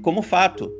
[0.00, 0.70] como fato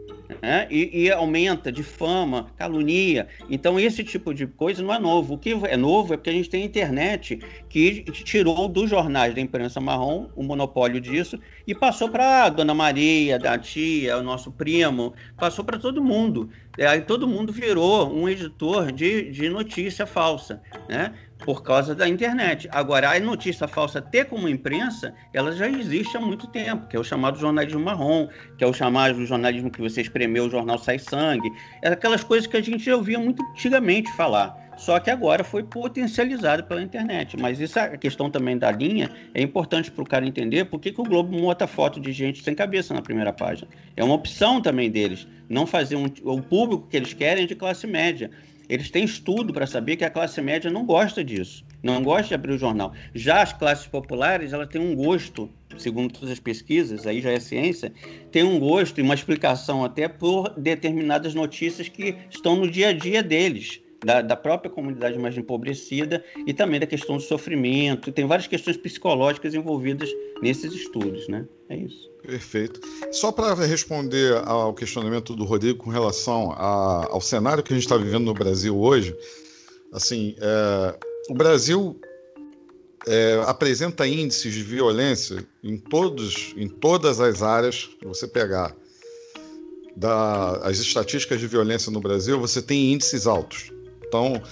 [0.42, 0.66] né?
[0.70, 3.28] e, e, aumenta, difama, calunia.
[3.48, 5.34] Então, esse tipo de coisa não é novo.
[5.34, 9.34] O que é novo é porque a gente tem a internet que tirou dos jornais
[9.34, 14.22] da imprensa marrom o monopólio disso e passou para a dona Maria, da tia, o
[14.22, 16.50] nosso primo, passou para todo mundo.
[16.78, 20.60] Aí todo mundo virou um editor de, de notícia falsa.
[20.88, 21.12] Né?
[21.46, 22.68] Por causa da internet.
[22.72, 26.98] Agora, a notícia falsa ter como imprensa, ela já existe há muito tempo, que é
[26.98, 28.28] o chamado jornalismo marrom,
[28.58, 31.48] que é o chamado jornalismo que você espremeu, o jornal sai sangue.
[31.82, 34.66] É aquelas coisas que a gente já ouvia muito antigamente falar.
[34.76, 37.36] Só que agora foi potencializado pela internet.
[37.40, 40.92] Mas isso, a questão também da linha, é importante para o cara entender por que,
[40.92, 43.68] que o Globo bota foto de gente sem cabeça na primeira página.
[43.96, 45.26] É uma opção também deles.
[45.48, 48.30] Não fazer um, o público que eles querem é de classe média.
[48.68, 52.34] Eles têm estudo para saber que a classe média não gosta disso, não gosta de
[52.34, 52.92] abrir o jornal.
[53.14, 55.48] Já as classes populares, elas têm um gosto,
[55.78, 57.92] segundo todas as pesquisas, aí já é ciência,
[58.32, 62.92] tem um gosto e uma explicação até por determinadas notícias que estão no dia a
[62.92, 63.80] dia deles.
[64.04, 68.12] Da, da, própria comunidade mais empobrecida e também da questão do sofrimento.
[68.12, 70.10] Tem várias questões psicológicas envolvidas
[70.42, 71.46] nesses estudos, né?
[71.68, 72.10] É isso.
[72.22, 72.80] Perfeito.
[73.10, 77.84] Só para responder ao questionamento do Rodrigo com relação a, ao cenário que a gente
[77.84, 79.16] está vivendo no Brasil hoje,
[79.92, 80.98] assim, é,
[81.30, 81.98] o Brasil
[83.06, 88.76] é, apresenta índices de violência em todos, em todas as áreas que você pegar.
[89.96, 93.72] Da, as estatísticas de violência no Brasil, você tem índices altos.
[94.16, 94.42] Então,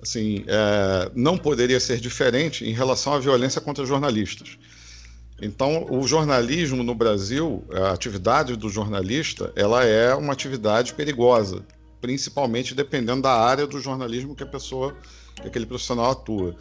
[0.00, 4.56] assim, é, não poderia ser diferente em relação à violência contra jornalistas.
[5.42, 11.64] Então, o jornalismo no Brasil, a atividade do jornalista, ela é uma atividade perigosa,
[12.00, 14.96] principalmente dependendo da área do jornalismo que a pessoa,
[15.40, 16.56] que aquele profissional atua.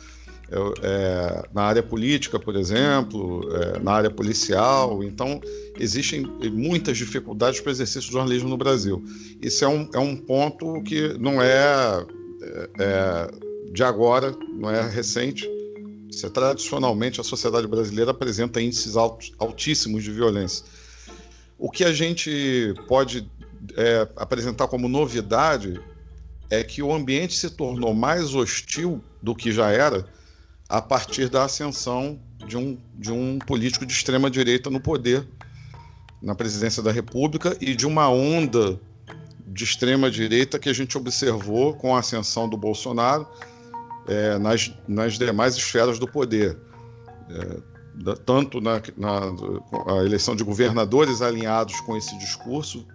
[0.81, 5.03] é, na área política, por exemplo, é, na área policial.
[5.03, 5.41] Então,
[5.77, 9.03] existem muitas dificuldades para o exercício do jornalismo no Brasil.
[9.41, 12.05] Isso é um, é um ponto que não é,
[12.41, 15.49] é, é de agora, não é recente.
[16.09, 18.95] Isso é, tradicionalmente, a sociedade brasileira apresenta índices
[19.37, 20.65] altíssimos de violência.
[21.57, 23.29] O que a gente pode
[23.75, 25.79] é, apresentar como novidade
[26.49, 30.07] é que o ambiente se tornou mais hostil do que já era
[30.69, 35.27] a partir da ascensão de um, de um político de extrema direita no poder
[36.21, 38.79] na presidência da República e de uma onda
[39.57, 43.27] de extrema direita que a gente observou com a ascensão do Bolsonaro
[44.07, 46.55] é, nas, nas demais esferas do poder.
[47.29, 52.85] É, da, tanto na, na eleição de governadores alinhados com esse discurso,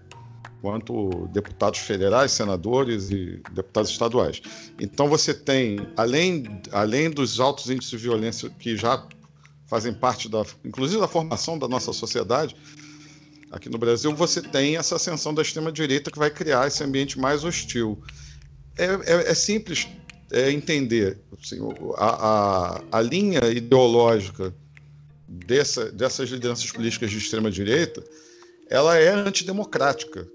[0.60, 4.40] quanto deputados federais, senadores e deputados estaduais.
[4.80, 9.04] Então você tem, além, além dos altos índices de violência que já
[9.66, 12.54] fazem parte da, inclusive da formação da nossa sociedade,
[13.52, 17.44] aqui no Brasil, você tem essa ascensão da extrema-direita que vai criar esse ambiente mais
[17.44, 18.02] hostil.
[18.76, 19.86] É, é, é simples
[20.32, 21.58] é, entender assim,
[21.96, 24.54] a, a, a, linha ideológica
[25.28, 28.02] dessa, dessas lideranças políticas de extrema-direita
[28.70, 30.26] ela é antidemocrática.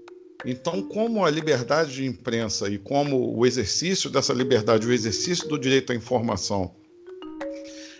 [0.44, 5.58] Então, como a liberdade de imprensa e como o exercício dessa liberdade, o exercício do
[5.58, 6.72] direito à informação,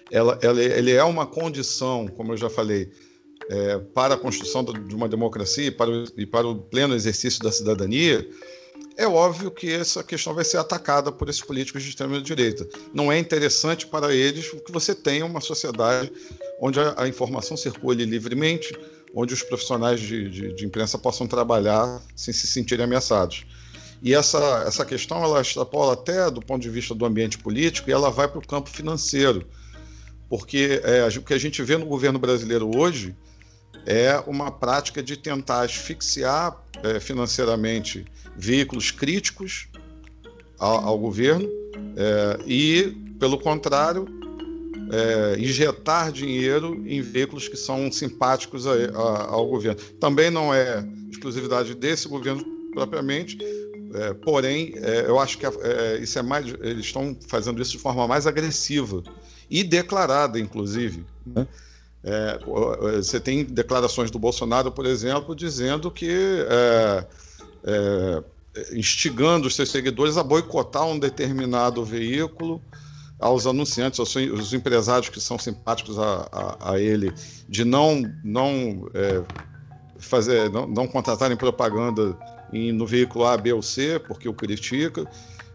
[0.08, 2.92] ela, ela, ele é uma condição, como eu já falei,
[3.49, 7.42] é, para a construção de uma democracia e para, o, e para o pleno exercício
[7.42, 8.28] da cidadania,
[8.96, 12.68] é óbvio que essa questão vai ser atacada por esses políticos de extrema-direita.
[12.92, 16.12] Não é interessante para eles que você tenha uma sociedade
[16.61, 18.76] onde a, a informação circule livremente,
[19.14, 23.46] onde os profissionais de, de, de, imprensa possam trabalhar sem se sentirem ameaçados.
[24.03, 27.92] E essa, essa questão ela extrapola até do ponto de vista do ambiente político e
[27.92, 29.46] ela vai para o campo financeiro,
[30.28, 33.16] porque é, o que a gente vê no governo brasileiro hoje
[33.86, 38.04] é uma prática de tentar asfixiar é, financeiramente
[38.36, 39.68] veículos críticos
[40.58, 41.48] ao, ao governo
[41.96, 44.06] é, e, pelo contrário,
[44.90, 49.80] é, injetar dinheiro em veículos que são simpáticos a, a, ao governo.
[50.00, 53.38] Também não é exclusividade desse governo propriamente,
[53.94, 57.78] é, porém, é, eu acho que é, isso é mais, eles estão fazendo isso de
[57.78, 59.02] forma mais agressiva
[59.50, 61.04] e declarada, inclusive.
[61.26, 61.46] Né?
[62.05, 62.38] É,
[62.96, 67.07] você tem declarações do Bolsonaro, por exemplo, dizendo que é,
[68.72, 72.62] instigando os seus seguidores a boicotar um determinado veículo
[73.20, 77.12] aos anunciantes, aos, aos empresários que são simpáticos a, a, a ele,
[77.49, 79.22] de não, não é,
[79.99, 82.16] fazer, não, não, contratarem propaganda
[82.53, 85.05] em, no veículo A, B ou C, porque o critica,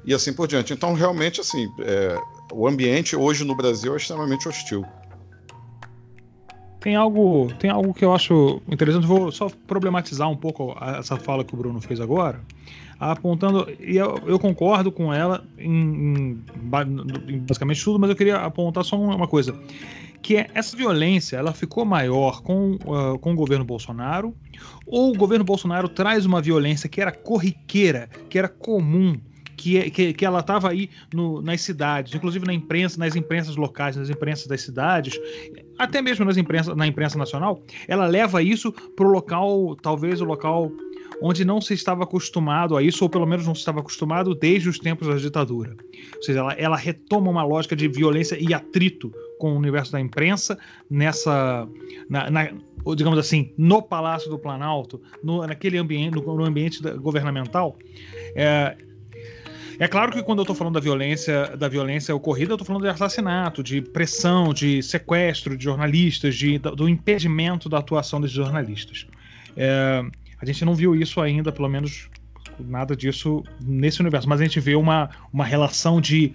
[0.06, 0.74] e assim por diante.
[0.74, 2.20] Então, realmente, assim, é,
[2.52, 4.86] o ambiente hoje no Brasil é extremamente hostil.
[6.84, 11.42] Tem algo, tem algo que eu acho interessante, vou só problematizar um pouco essa fala
[11.46, 12.42] que o Bruno fez agora
[13.00, 16.36] apontando, e eu, eu concordo com ela em,
[17.28, 19.56] em, basicamente tudo, mas eu queria apontar só uma coisa,
[20.22, 24.34] que é essa violência, ela ficou maior com, uh, com o governo Bolsonaro,
[24.86, 29.18] ou o governo Bolsonaro traz uma violência que era corriqueira, que era comum,
[29.64, 33.96] que, que, que ela estava aí no, nas cidades, inclusive na imprensa, nas imprensas locais,
[33.96, 35.18] nas imprensas das cidades,
[35.78, 40.26] até mesmo nas imprensa, na imprensa nacional, ela leva isso para o local, talvez o
[40.26, 40.70] local
[41.22, 44.68] onde não se estava acostumado a isso, ou pelo menos não se estava acostumado desde
[44.68, 45.78] os tempos da ditadura.
[46.18, 50.02] Ou seja, ela, ela retoma uma lógica de violência e atrito com o universo da
[50.02, 50.58] imprensa
[50.90, 51.68] nessa,
[52.10, 52.50] na, na,
[52.96, 57.78] digamos assim, no Palácio do Planalto, no, naquele ambiente, no, no ambiente da, governamental.
[58.36, 58.76] É,
[59.80, 62.84] é claro que quando eu estou falando da violência, da violência ocorrida, eu estou falando
[62.84, 69.08] de assassinato, de pressão, de sequestro de jornalistas, de, do impedimento da atuação desses jornalistas.
[69.56, 70.04] É,
[70.40, 72.10] a gente não viu isso ainda, pelo menos
[72.60, 76.34] nada disso nesse universo, mas a gente vê uma, uma relação de,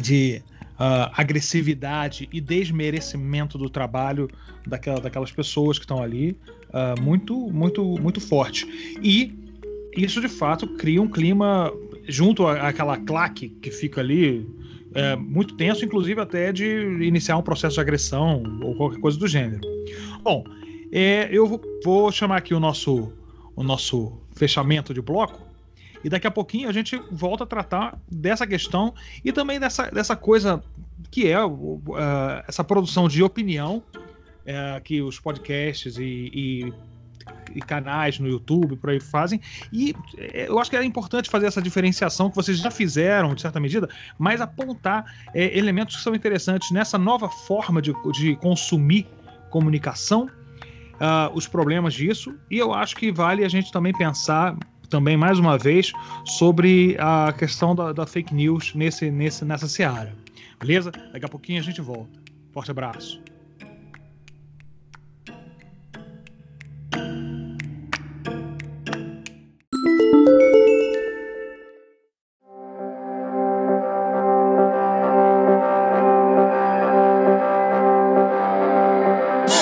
[0.00, 0.42] de
[0.74, 4.28] uh, agressividade e desmerecimento do trabalho
[4.66, 6.36] daquela, daquelas pessoas que estão ali
[6.70, 8.66] uh, muito, muito, muito forte.
[9.02, 9.34] E
[9.96, 11.72] isso de fato cria um clima
[12.06, 14.46] junto àquela claque que fica ali
[14.94, 16.64] é, muito tenso, inclusive até de
[17.00, 19.60] iniciar um processo de agressão ou qualquer coisa do gênero.
[20.22, 20.44] Bom,
[20.92, 23.12] é, eu vou chamar aqui o nosso,
[23.56, 25.42] o nosso fechamento de bloco.
[26.04, 28.94] E daqui a pouquinho a gente volta a tratar dessa questão
[29.24, 30.62] e também dessa, dessa coisa
[31.10, 31.82] que é uh,
[32.46, 36.72] essa produção de opinião uh, que os podcasts e, e
[37.54, 39.40] e canais no YouTube, por aí fazem.
[39.72, 43.40] E é, eu acho que é importante fazer essa diferenciação que vocês já fizeram, de
[43.40, 43.88] certa medida,
[44.18, 49.06] mas apontar é, elementos que são interessantes nessa nova forma de, de consumir
[49.50, 50.28] comunicação,
[50.94, 54.56] uh, os problemas disso, e eu acho que vale a gente também pensar
[54.90, 55.92] também mais uma vez
[56.24, 60.14] sobre a questão da, da fake news nesse, nesse, nessa seara.
[60.58, 60.92] Beleza?
[61.12, 62.18] Daqui a pouquinho a gente volta.
[62.52, 63.20] Forte abraço.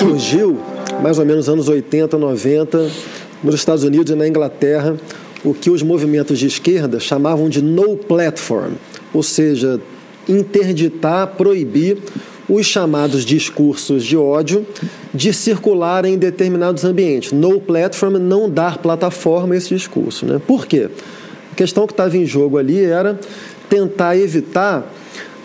[0.02, 0.58] Surgiu
[1.00, 2.90] mais ou menos anos 80, 90,
[3.42, 4.96] nos Estados Unidos e na Inglaterra,
[5.44, 8.72] o que os movimentos de esquerda chamavam de no platform,
[9.14, 9.80] ou seja,
[10.28, 11.98] interditar, proibir
[12.48, 14.66] os chamados discursos de ódio
[15.14, 17.30] de circular em determinados ambientes.
[17.30, 20.26] No platform, não dar plataforma a esse discurso.
[20.26, 20.40] Né?
[20.44, 20.88] Por quê?
[21.52, 23.20] A questão que estava em jogo ali era
[23.68, 24.84] tentar evitar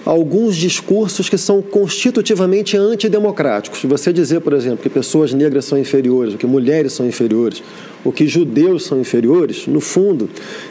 [0.08, 3.84] alguns discursos que são constitutivamente antidemocráticos.
[3.84, 7.62] Você dizer, por exemplo, que pessoas negras são inferiores, ou que mulheres são inferiores,
[8.06, 10.30] ou que judeus são inferiores, no fundo,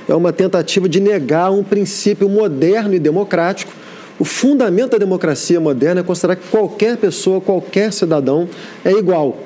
[0.09, 3.71] é uma tentativa de negar um princípio moderno e democrático.
[4.19, 8.49] O fundamento da democracia moderna é considerar que qualquer pessoa, qualquer cidadão
[8.83, 9.37] é igual.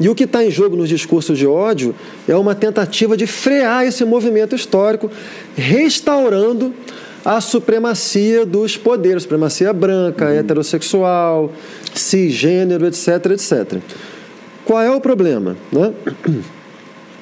[0.00, 1.94] E o que está em jogo nos discursos de ódio
[2.26, 5.10] é uma tentativa de frear esse movimento histórico,
[5.54, 6.72] restaurando
[7.24, 10.32] a supremacia dos poderes, supremacia branca, uhum.
[10.32, 11.52] heterossexual,
[11.94, 13.78] cisgênero, etc, etc.
[14.64, 15.56] Qual é o problema?
[15.72, 15.92] Né?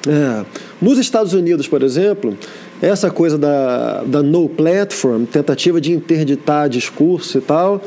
[0.05, 0.43] É,
[0.81, 2.37] nos Estados Unidos, por exemplo,
[2.81, 7.81] essa coisa da, da no platform, tentativa de interditar discurso e tal,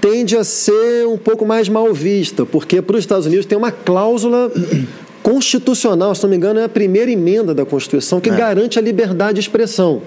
[0.00, 3.70] tende a ser um pouco mais mal vista, porque para os Estados Unidos tem uma
[3.70, 4.50] cláusula
[5.22, 8.34] constitucional, se não me engano, é a primeira emenda da Constituição que é.
[8.34, 10.00] garante a liberdade de expressão.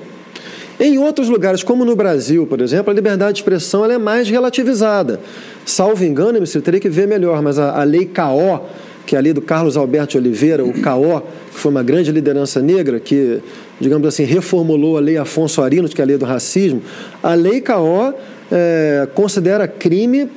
[0.84, 5.20] Em outros lugares, como no Brasil, por exemplo, a liberdade de expressão é mais relativizada.
[5.64, 8.68] Salvo engano, você teria que ver melhor, mas a, a lei CAO,
[9.06, 11.22] que é a lei do Carlos Alberto Oliveira, o CAO,
[11.54, 13.44] que foi uma grande liderança negra, que,
[13.80, 16.82] digamos assim, reformulou a lei Afonso Arinos, que é a lei do racismo,
[17.22, 18.16] a lei CAO
[18.52, 20.32] é, considera crime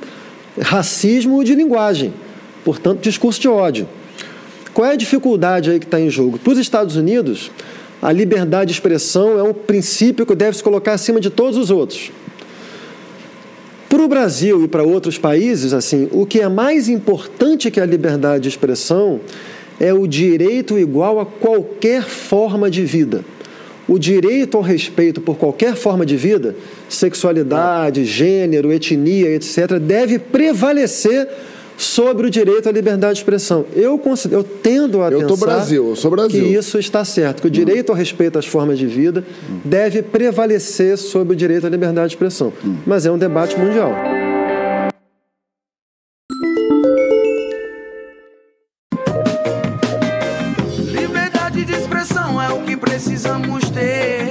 [0.61, 2.13] racismo de linguagem,
[2.63, 3.89] portanto, discurso de ódio.
[4.75, 6.37] Qual é a dificuldade aí que está em jogo?
[6.37, 7.49] Para os Estados Unidos,
[8.05, 11.71] a liberdade de expressão é um princípio que deve se colocar acima de todos os
[11.71, 12.11] outros.
[13.89, 17.85] Para o Brasil e para outros países, assim, o que é mais importante que a
[17.85, 19.21] liberdade de expressão
[19.79, 23.25] é o direito igual a qualquer forma de vida.
[23.87, 26.55] O direito ao respeito por qualquer forma de vida,
[26.87, 31.27] sexualidade, gênero, etnia, etc., deve prevalecer
[31.77, 33.65] sobre o direito à liberdade de expressão.
[33.73, 36.43] Eu, considero, eu tendo a eu pensar Brasil, eu sou Brasil.
[36.43, 39.59] que isso está certo, que o direito ao respeito às formas de vida hum.
[39.63, 42.53] deve prevalecer sobre o direito à liberdade de expressão.
[42.63, 42.77] Hum.
[42.85, 43.91] Mas é um debate mundial.
[50.91, 54.24] Liberdade de expressão é o que precisamos ter.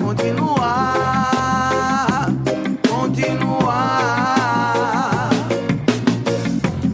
[0.00, 1.36] Continuar?
[2.88, 4.00] Continuar.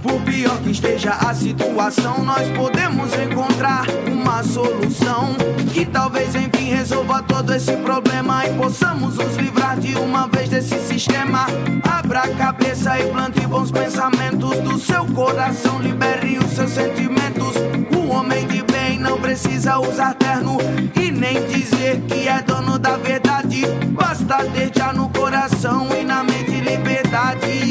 [0.03, 5.37] Por pior que esteja a situação, nós podemos encontrar uma solução
[5.73, 10.79] que talvez enfim resolva todo esse problema e possamos nos livrar de uma vez desse
[10.81, 11.47] sistema.
[11.89, 17.55] Abra a cabeça e plante bons pensamentos do seu coração, libere os seus sentimentos.
[17.97, 18.63] O homem de
[18.99, 20.59] não precisa usar terno
[20.95, 23.63] e nem dizer que é dono da verdade.
[23.89, 24.39] Basta
[24.75, 27.69] já no coração e na mente liberdade.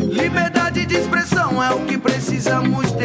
[0.00, 2.97] Liberdade de expressão é o que precisamos ter.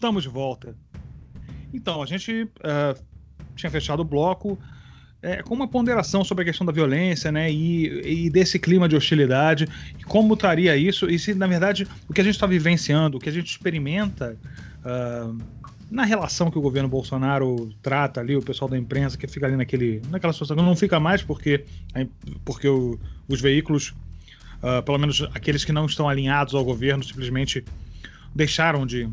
[0.00, 0.74] Estamos de volta.
[1.74, 2.98] Então, a gente uh,
[3.54, 4.58] tinha fechado o bloco
[5.20, 8.96] é, com uma ponderação sobre a questão da violência, né, e, e desse clima de
[8.96, 9.68] hostilidade,
[10.06, 13.28] como estaria isso, e se, na verdade, o que a gente está vivenciando, o que
[13.28, 14.38] a gente experimenta
[14.78, 15.36] uh,
[15.90, 19.54] na relação que o governo Bolsonaro trata ali, o pessoal da imprensa que fica ali
[19.54, 21.66] naquele, naquela situação, não fica mais porque,
[22.42, 22.98] porque o,
[23.28, 23.92] os veículos,
[24.62, 27.62] uh, pelo menos aqueles que não estão alinhados ao governo, simplesmente
[28.34, 29.06] deixaram de,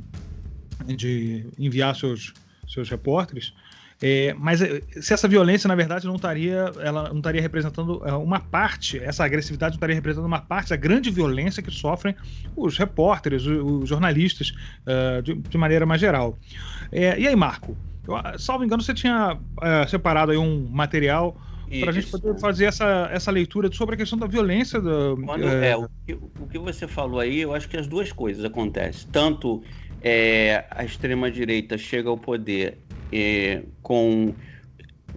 [0.85, 2.33] de enviar seus,
[2.67, 3.53] seus repórteres.
[4.01, 8.13] É, mas eh, se essa violência, na verdade, não estaria, ela não estaria representando eh,
[8.13, 12.15] uma parte, essa agressividade não estaria representando uma parte da grande violência que sofrem
[12.55, 14.53] os repórteres, os, jornalistas,
[14.85, 16.37] uh, de, de, maneira mais geral.
[16.91, 17.75] É, e aí, Marco,
[18.07, 21.35] eu, salvo engano, você tinha uh, separado aí um material
[21.81, 24.79] para a gente poder fazer essa, essa leitura sobre a questão da violência.
[24.79, 25.71] Do, Quando, é...
[25.71, 29.09] é o, que, o que você falou aí, eu acho que as duas coisas acontecem.
[29.11, 29.61] Tanto
[30.01, 34.37] é, a extrema-direita chega ao poder é, com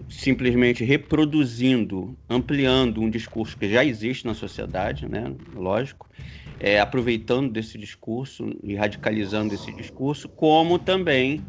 [0.09, 5.25] simplesmente reproduzindo, ampliando um discurso que já existe na sociedade, né?
[5.53, 6.09] Lógico,
[6.59, 11.49] é, aproveitando desse discurso e radicalizando esse discurso, como também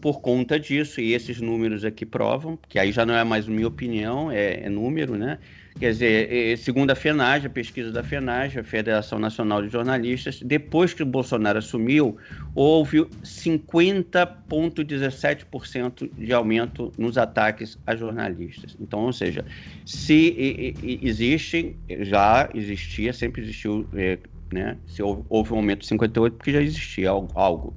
[0.00, 3.66] por conta disso, e esses números aqui provam, que aí já não é mais minha
[3.68, 5.40] opinião, é, é número, né?
[5.78, 10.94] Quer dizer, segundo a FENAGE, a pesquisa da FENAGE, a Federação Nacional de Jornalistas, depois
[10.94, 12.16] que o Bolsonaro assumiu,
[12.54, 18.76] houve 50,17% de aumento nos ataques a jornalistas.
[18.80, 19.44] Então, ou seja,
[19.84, 24.16] se existe, já existia, sempre existiu, é,
[24.52, 24.76] né?
[24.86, 27.74] Se houve, houve um aumento de 58%, porque já existia algo.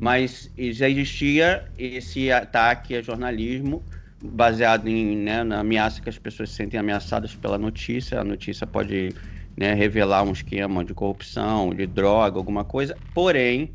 [0.00, 3.84] Mas já existia esse ataque a jornalismo
[4.22, 8.20] baseado em, né, na ameaça que as pessoas se sentem ameaçadas pela notícia.
[8.20, 9.14] A notícia pode
[9.56, 12.96] né, revelar um esquema de corrupção, de droga, alguma coisa.
[13.14, 13.70] Porém,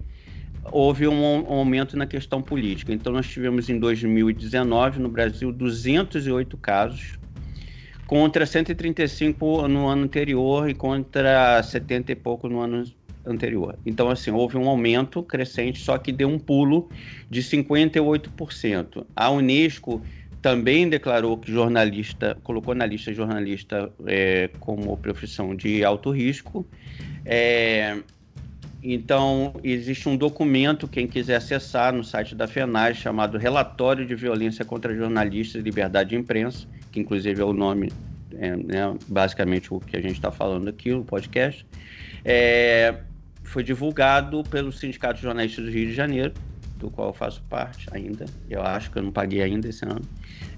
[0.72, 2.94] houve um, um aumento na questão política.
[2.94, 7.20] Então, nós tivemos em 2019 no Brasil 208 casos
[8.06, 12.84] contra 135 no ano anterior e contra 70 e pouco no ano
[13.26, 13.78] anterior.
[13.86, 16.89] Então, assim, houve um aumento crescente, só que deu um pulo
[17.30, 19.06] de 58%.
[19.16, 20.02] A Unesco
[20.42, 26.66] também declarou que jornalista, colocou na lista jornalista é, como profissão de alto risco.
[27.24, 27.98] É,
[28.84, 34.66] então, existe um documento, quem quiser acessar no site da FENAS, chamado Relatório de Violência
[34.66, 37.92] contra Jornalistas e Liberdade de Imprensa, que inclusive é o nome,
[38.34, 41.64] é, né, basicamente o que a gente está falando aqui no podcast.
[42.26, 42.96] É,
[43.44, 46.34] foi divulgado pelo Sindicato de Jornalistas do Rio de Janeiro,
[46.82, 48.26] do qual eu faço parte ainda.
[48.50, 50.02] Eu acho que eu não paguei ainda esse ano.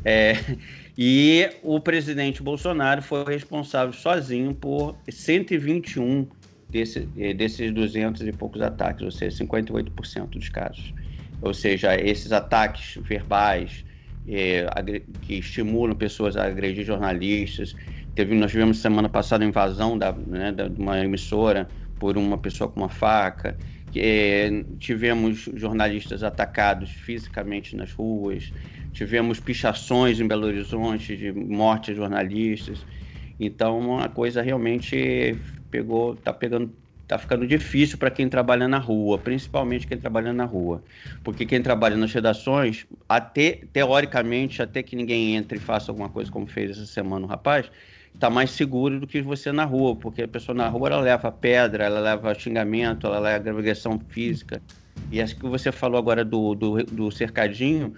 [0.04, 0.34] É,
[0.98, 6.28] e o presidente Bolsonaro foi responsável sozinho por 121
[6.70, 10.94] desse, é, desses 200 e poucos ataques, ou seja, 58% dos casos.
[11.42, 13.84] Ou seja, esses ataques verbais
[14.28, 14.66] é,
[15.22, 17.76] que estimulam pessoas a agredir jornalistas.
[18.16, 21.68] Teve, nós tivemos semana passada a invasão da, né, de uma emissora
[22.00, 23.58] por uma pessoa com uma faca.
[23.96, 28.54] É, tivemos jornalistas atacados fisicamente nas ruas,
[28.92, 32.86] tivemos pichações em Belo Horizonte de morte a jornalistas.
[33.40, 36.76] Então, uma coisa realmente pegou, tá pegando,
[37.08, 40.84] tá ficando difícil para quem trabalha na rua, principalmente quem trabalha na rua,
[41.24, 46.32] porque quem trabalha nas redações, até teoricamente, até que ninguém entre e faça alguma coisa
[46.32, 47.72] como fez essa semana o rapaz,
[48.14, 51.32] está mais seguro do que você na rua, porque a pessoa na rua ela leva
[51.32, 54.62] pedra, ela leva xingamento, ela leva agressão física.
[55.12, 57.94] E acho que você falou agora do, do, do cercadinho,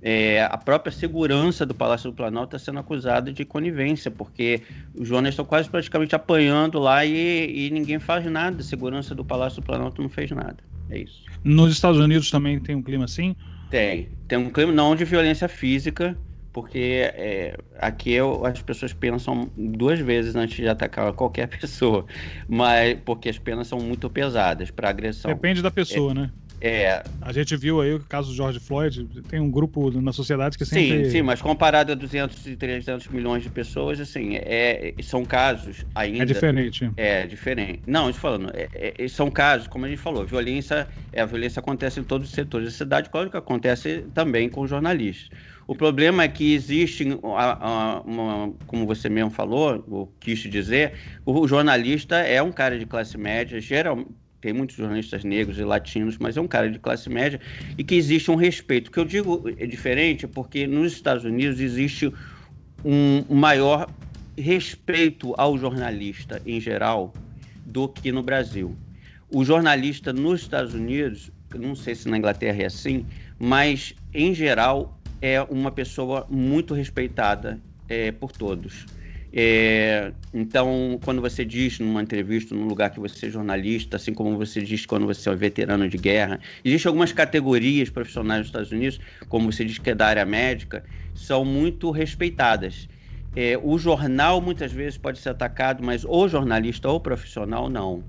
[0.00, 4.62] é, a própria segurança do Palácio do Planalto está sendo acusada de conivência, porque
[4.94, 8.60] os jornais estão quase praticamente apanhando lá e, e ninguém faz nada.
[8.60, 10.56] A segurança do Palácio do Planalto não fez nada.
[10.88, 11.24] É isso.
[11.42, 13.34] Nos Estados Unidos também tem um clima assim?
[13.70, 14.08] Tem.
[14.26, 16.16] Tem um clima não de violência física,
[16.58, 22.04] porque é, aqui eu, as pessoas pensam duas vezes antes de atacar qualquer pessoa,
[22.48, 25.32] mas porque as penas são muito pesadas para agressão.
[25.32, 26.30] Depende da pessoa, é, né?
[26.60, 27.04] É.
[27.22, 30.64] A gente viu aí o caso do George Floyd, tem um grupo na sociedade que
[30.64, 31.04] sempre...
[31.04, 35.86] Sim, sim, mas comparado a 200 e 300 milhões de pessoas, assim, é, são casos
[35.94, 36.24] ainda...
[36.24, 36.90] É diferente.
[36.96, 37.82] É, diferente.
[37.86, 41.60] Não, estou falando, é, é, são casos, como a gente falou, violência, é, a violência
[41.60, 45.30] acontece em todos os setores da cidade, claro que acontece também com jornalistas.
[45.68, 50.94] O problema é que existe, uma, como você mesmo falou, ou quis dizer,
[51.26, 54.02] o jornalista é um cara de classe média, geral,
[54.40, 57.38] tem muitos jornalistas negros e latinos, mas é um cara de classe média
[57.76, 58.88] e que existe um respeito.
[58.88, 62.10] O que eu digo é diferente porque nos Estados Unidos existe
[62.82, 63.90] um maior
[64.38, 67.12] respeito ao jornalista em geral
[67.66, 68.74] do que no Brasil.
[69.30, 73.06] O jornalista nos Estados Unidos não sei se na Inglaterra é assim,
[73.38, 78.86] mas em geral é uma pessoa muito respeitada é, por todos.
[79.32, 84.36] É, então, quando você diz numa entrevista, num lugar que você é jornalista, assim como
[84.36, 88.72] você diz quando você é um veterano de guerra, existem algumas categorias profissionais nos Estados
[88.72, 88.98] Unidos,
[89.28, 92.88] como você diz que é da área médica, são muito respeitadas.
[93.34, 98.04] É, o jornal muitas vezes pode ser atacado, mas o jornalista ou o profissional não.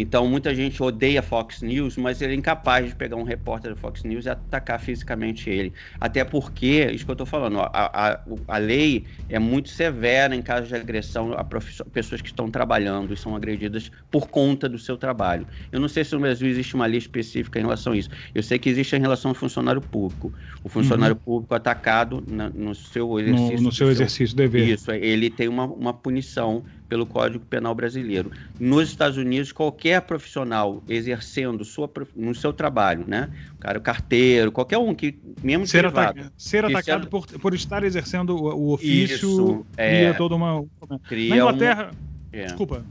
[0.00, 3.76] Então, muita gente odeia Fox News, mas ele é incapaz de pegar um repórter da
[3.76, 5.72] Fox News e atacar fisicamente ele.
[6.00, 10.40] Até porque, isso que eu estou falando, a, a, a lei é muito severa em
[10.40, 14.96] caso de agressão a pessoas que estão trabalhando e são agredidas por conta do seu
[14.96, 15.44] trabalho.
[15.72, 18.10] Eu não sei se no Brasil existe uma lei específica em relação a isso.
[18.32, 20.32] Eu sei que existe em relação ao funcionário público.
[20.62, 21.22] O funcionário uhum.
[21.22, 23.56] público atacado na, no seu exercício.
[23.56, 24.68] No, no seu exercício dever.
[24.68, 28.30] Isso, ele tem uma, uma punição pelo Código Penal Brasileiro.
[28.58, 33.28] Nos Estados Unidos, qualquer profissional exercendo sua, no seu trabalho, né?
[33.56, 37.54] O cara, o carteiro, qualquer um que, mesmo ser, privado, ataca, ser atacado por, por
[37.54, 40.64] estar exercendo o, o ofício, Isso, cria é, toda uma.
[41.06, 41.90] Cria na Inglaterra.
[42.32, 42.44] É.
[42.44, 42.84] Desculpa.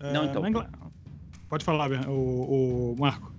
[0.00, 0.46] Não, então.
[0.46, 0.64] Ingl...
[1.48, 3.32] Pode falar, o, o Marco.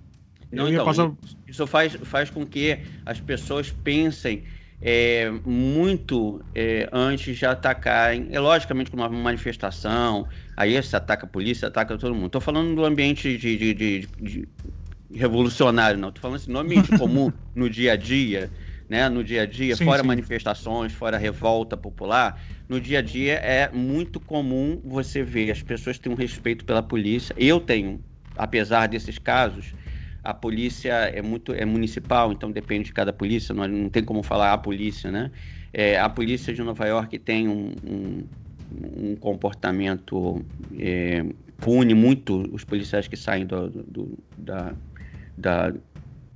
[0.50, 1.10] Não, então, passar...
[1.48, 4.44] Isso faz, faz com que as pessoas pensem
[4.82, 8.28] é, muito é, antes de atacarem.
[8.34, 12.26] É logicamente com uma manifestação, aí você ataca a polícia, ataca todo mundo.
[12.26, 14.48] Estou falando do ambiente de, de, de, de
[15.10, 16.08] revolucionário, não.
[16.08, 18.52] Estou falando assim, no ambiente comum, no dia a dia,
[18.88, 19.08] né?
[19.08, 20.06] No dia a dia, sim, fora sim.
[20.08, 25.98] manifestações, fora revolta popular, no dia a dia é muito comum você ver as pessoas
[25.98, 27.34] têm um respeito pela polícia.
[27.38, 28.04] Eu tenho,
[28.36, 29.74] apesar desses casos,
[30.22, 34.22] a polícia é muito é municipal, então depende de cada polícia, não, não tem como
[34.22, 35.32] falar a polícia, né?
[35.72, 38.28] É, a polícia de Nova York tem um, um,
[38.70, 40.44] um comportamento
[40.78, 41.24] é,
[41.60, 44.76] pune muito os policiais que saem do, do, da,
[45.36, 45.72] da,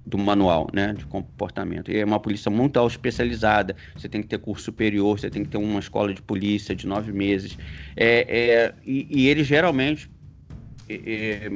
[0.04, 1.90] do manual né, de comportamento.
[1.90, 3.76] E é uma polícia muito especializada.
[3.96, 6.86] Você tem que ter curso superior, você tem que ter uma escola de polícia de
[6.86, 7.58] nove meses.
[7.96, 10.10] É, é, e, e eles geralmente
[10.88, 11.50] é,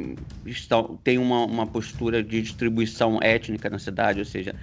[0.45, 4.55] estão, tem uma, uma postura de distribuição étnica na cidade, ou seja,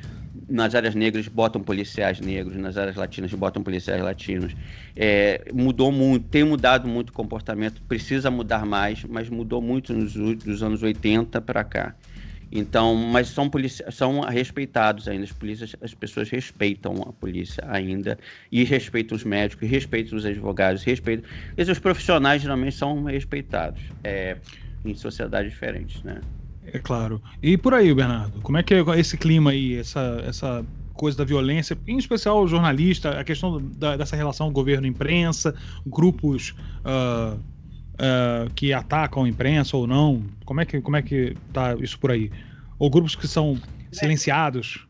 [0.48, 4.56] nas áreas negras botam policiais negros, nas áreas latinas botam policiais latinos.
[4.96, 10.14] É, mudou muito, tem mudado muito o comportamento, precisa mudar mais, mas mudou muito nos
[10.14, 11.96] dos anos 80 para cá.
[12.52, 13.50] Então, mas são
[13.92, 18.18] são respeitados ainda as polícias, as pessoas respeitam a polícia ainda
[18.52, 21.30] e respeitam os médicos, respeitam os advogados, respeitam.
[21.58, 24.38] Esses profissionais geralmente são respeitados é,
[24.86, 26.22] em sociedades diferentes, né?
[26.66, 27.22] É claro.
[27.42, 31.24] E por aí, Bernardo, como é que é esse clima aí, essa, essa coisa da
[31.24, 37.40] violência, em especial o jornalista, a questão da, dessa relação governo-imprensa, grupos uh,
[37.98, 40.24] uh, que atacam a imprensa ou não?
[40.46, 42.32] Como é que como é que tá isso por aí?
[42.80, 43.60] Ou grupos que são
[43.92, 44.88] silenciados?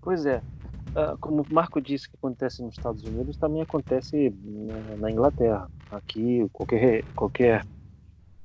[0.00, 0.42] Pois é.
[0.90, 5.68] Uh, como o Marco disse que acontece nos Estados Unidos, também acontece na, na Inglaterra.
[5.90, 7.64] Aqui qualquer qualquer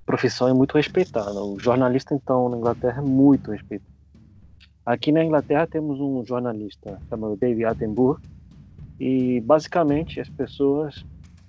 [0.06, 1.42] profissão é muito respeitada.
[1.42, 3.96] O jornalista então na Inglaterra é muito respeitado.
[4.86, 8.20] Aqui na Inglaterra temos um jornalista chamado David Attenborough
[9.00, 11.04] e basicamente as pessoas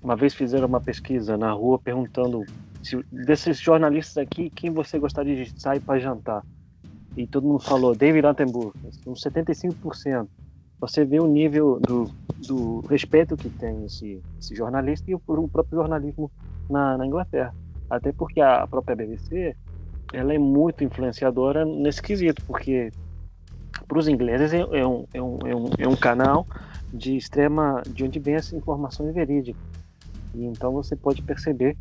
[0.07, 2.45] uma vez fizeram uma pesquisa na rua perguntando
[2.81, 6.45] se, desses jornalistas aqui, quem você gostaria de sair para jantar?
[7.17, 8.73] E todo mundo falou David Attenborough,
[9.05, 10.29] uns 75%.
[10.79, 12.09] Você vê o nível do,
[12.47, 16.31] do respeito que tem esse, esse jornalista e o, o próprio jornalismo
[16.71, 17.53] na, na Inglaterra.
[17.91, 19.57] Até porque a própria BBC
[20.13, 22.93] ela é muito influenciadora nesse quesito, porque
[23.89, 26.47] para os ingleses é, é, um, é, um, é, um, é um canal
[26.95, 29.59] de extrema de onde vem essa informação verídica
[30.37, 31.79] e então você pode perceber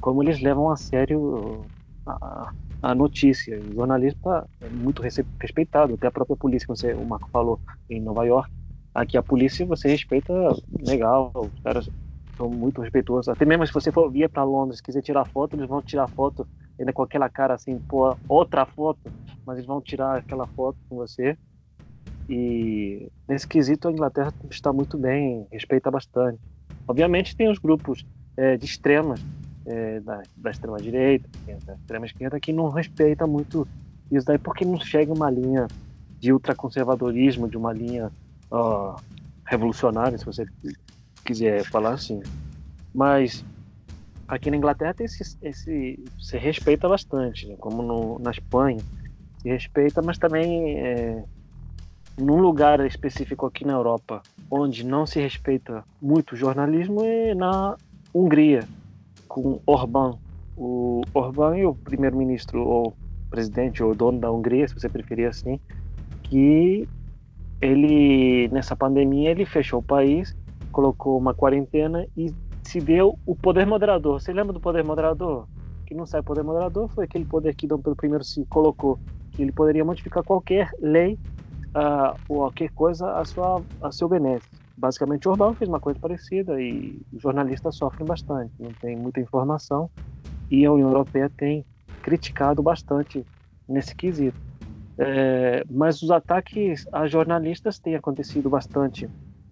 [0.00, 1.70] como eles levam a sério
[2.06, 3.60] a, a notícia.
[3.62, 5.02] O jornalista é muito
[5.40, 8.50] respeitado, até a própria polícia, como você, o Marco falou, em Nova York.
[8.94, 10.32] Aqui a polícia você respeita
[10.80, 11.90] legal, os caras
[12.36, 13.28] são muito respeitosos.
[13.28, 16.46] Até mesmo se você for vir para Londres, quiser tirar foto, eles vão tirar foto
[16.78, 19.12] ainda com aquela cara assim, pô, outra foto,
[19.44, 21.36] mas eles vão tirar aquela foto com você.
[22.28, 26.40] E nesse quesito a Inglaterra está muito bem, respeita bastante.
[26.86, 28.06] Obviamente tem os grupos
[28.36, 29.20] é, de extremas,
[29.64, 31.28] é, da, da extrema direita,
[31.64, 33.66] da extrema esquerda, que não respeita muito
[34.10, 35.66] isso daí, porque não chega uma linha
[36.20, 38.10] de ultraconservadorismo, de uma linha
[38.50, 38.94] uh,
[39.44, 40.46] revolucionária, se você
[41.24, 42.22] quiser falar assim.
[42.94, 43.44] Mas
[44.28, 47.56] aqui na Inglaterra tem esse, esse se respeita bastante, né?
[47.58, 48.78] como no, na Espanha
[49.38, 51.24] se respeita, mas também é,
[52.18, 57.76] num lugar específico aqui na Europa, onde não se respeita muito o jornalismo, é na
[58.14, 58.64] Hungria,
[59.28, 60.18] com Orbán.
[60.56, 62.96] O Orbán e o primeiro-ministro, ou
[63.28, 65.60] presidente ou dono da Hungria, se você preferir assim,
[66.22, 66.88] que
[67.60, 70.34] ele nessa pandemia ele fechou o país,
[70.72, 74.20] colocou uma quarentena e se deu o poder moderador.
[74.20, 75.46] Você lembra do poder moderador?
[75.86, 78.98] Que não sabe poder moderador foi aquele poder que Dom Pedro I se colocou,
[79.32, 81.18] que ele poderia modificar qualquer lei
[81.76, 84.50] uh, qualquer coisa a, sua, a seu benefício.
[84.76, 89.20] Basicamente, o Orbán fez uma coisa parecida e os jornalistas sofrem bastante, não tem muita
[89.20, 89.90] informação
[90.50, 91.64] e a União Europeia tem
[92.02, 93.24] criticado bastante
[93.68, 94.38] nesse quesito.
[94.98, 99.08] É, mas os ataques a jornalistas têm acontecido bastante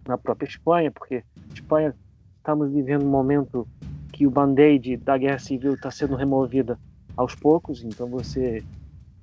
[0.07, 1.23] na própria Espanha, porque
[1.53, 1.95] Espanha
[2.39, 3.67] estamos vivendo um momento
[4.13, 6.79] que o band-aid da guerra civil está sendo removida
[7.17, 8.63] aos poucos, então você,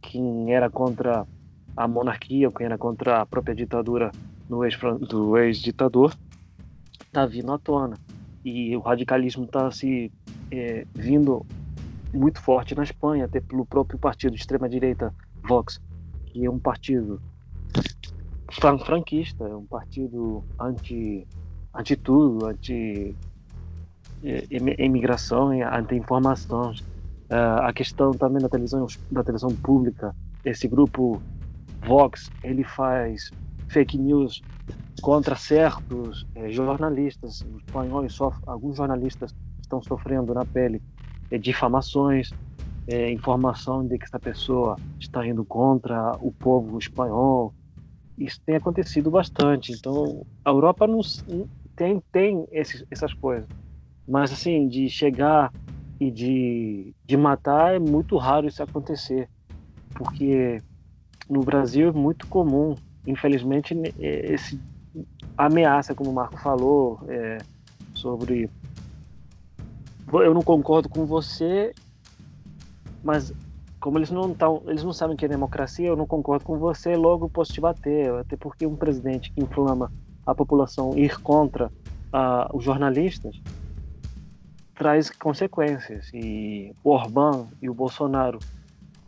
[0.02, 1.26] quem era contra
[1.76, 4.12] a monarquia, era contra a própria ditadura
[4.50, 6.14] no ex, do ex-ditador,
[7.06, 7.98] está vindo à tona.
[8.44, 10.12] E o radicalismo está se
[10.52, 11.46] é, vindo
[12.14, 15.14] muito forte na Espanha, até pelo próprio partido de extrema-direita
[15.48, 15.80] Vox,
[16.26, 17.22] que é um partido
[18.86, 21.26] franquista, é um partido anti,
[21.74, 23.16] anti tudo, anti
[24.80, 26.74] imigração e anti-informação.
[27.30, 30.14] Uh, a questão também da televisão, da televisão pública,
[30.44, 31.22] esse grupo
[31.84, 33.32] Vox, ele faz
[33.70, 34.42] fake news
[35.02, 38.16] contra certos eh, jornalistas espanhóis,
[38.46, 40.82] alguns jornalistas estão sofrendo na pele
[41.32, 42.34] eh, difamações,
[42.88, 47.54] eh, informação de que essa pessoa está indo contra o povo espanhol.
[48.18, 49.72] Isso tem acontecido bastante.
[49.72, 51.00] Então, a Europa não,
[51.76, 53.48] tem, tem esses, essas coisas.
[54.08, 55.52] Mas, assim, de chegar
[56.00, 59.28] e de, de matar, é muito raro isso acontecer.
[59.96, 60.62] Porque
[61.30, 64.60] no Brasil é muito comum, infelizmente, esse
[65.38, 67.38] ameaça, como o Marco falou, é,
[67.94, 68.50] sobre
[70.14, 71.74] eu não concordo com você,
[73.04, 73.34] mas
[73.80, 76.96] como eles não tão, eles não sabem que é democracia, eu não concordo com você,
[76.96, 79.92] logo posso te bater, até porque um presidente que inflama
[80.26, 83.42] a população ir contra uh, os jornalistas
[84.76, 86.10] traz consequências.
[86.14, 88.40] E o Orbán e o Bolsonaro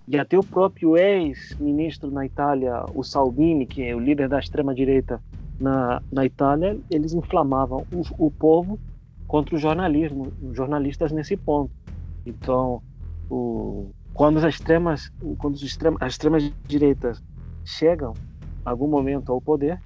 [0.07, 4.73] e até o próprio ex-ministro na Itália, o Salvini, que é o líder da extrema
[4.75, 5.21] direita
[5.59, 8.79] na, na Itália, eles inflamavam o, o povo
[9.27, 11.71] contra o jornalismo, os jornalistas nesse ponto.
[12.25, 12.81] Então,
[13.29, 17.23] o, quando as extremas, quando os extrema, as extremas direitas
[17.63, 18.13] chegam
[18.65, 19.79] algum momento ao poder,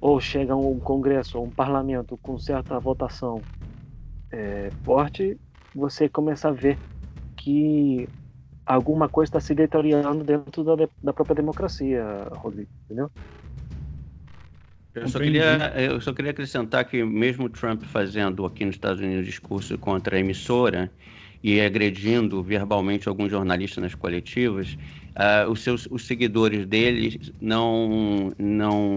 [0.00, 3.42] ou chegam um congresso um parlamento com certa votação
[4.30, 5.38] é, forte,
[5.74, 6.78] você começa a ver
[7.36, 8.08] que
[8.66, 12.02] alguma coisa está se deteriorando dentro da, da própria democracia,
[12.32, 13.10] Rodrigo, entendeu?
[14.94, 19.24] Eu só, queria, eu só queria acrescentar que mesmo Trump fazendo aqui nos Estados Unidos
[19.24, 20.92] discurso contra a emissora
[21.42, 24.76] e agredindo verbalmente alguns jornalistas nas coletivas,
[25.16, 28.96] uh, os seus os seguidores dele não, não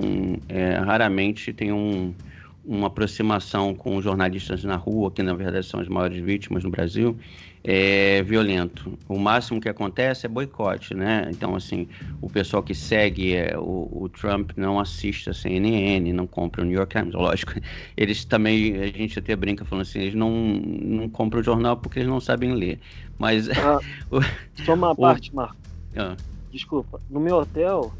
[0.49, 2.15] é, raramente têm um,
[2.63, 7.17] uma aproximação com jornalistas na rua, que na verdade são as maiores vítimas no Brasil,
[7.63, 8.97] é violento.
[9.07, 11.29] O máximo que acontece é boicote, né?
[11.31, 11.87] Então, assim,
[12.21, 16.65] o pessoal que segue é, o, o, Trump não assiste a CNN, não compra o
[16.65, 17.53] New York Times, lógico.
[17.95, 21.99] Eles também, a gente até brinca falando assim, eles não, não compram o jornal porque
[21.99, 22.79] eles não sabem ler.
[23.17, 23.49] Mas.
[23.49, 23.79] Ah,
[24.65, 25.55] só uma parte, Marco.
[25.95, 26.17] Ah.
[26.51, 26.99] Desculpa.
[27.09, 27.93] No meu hotel,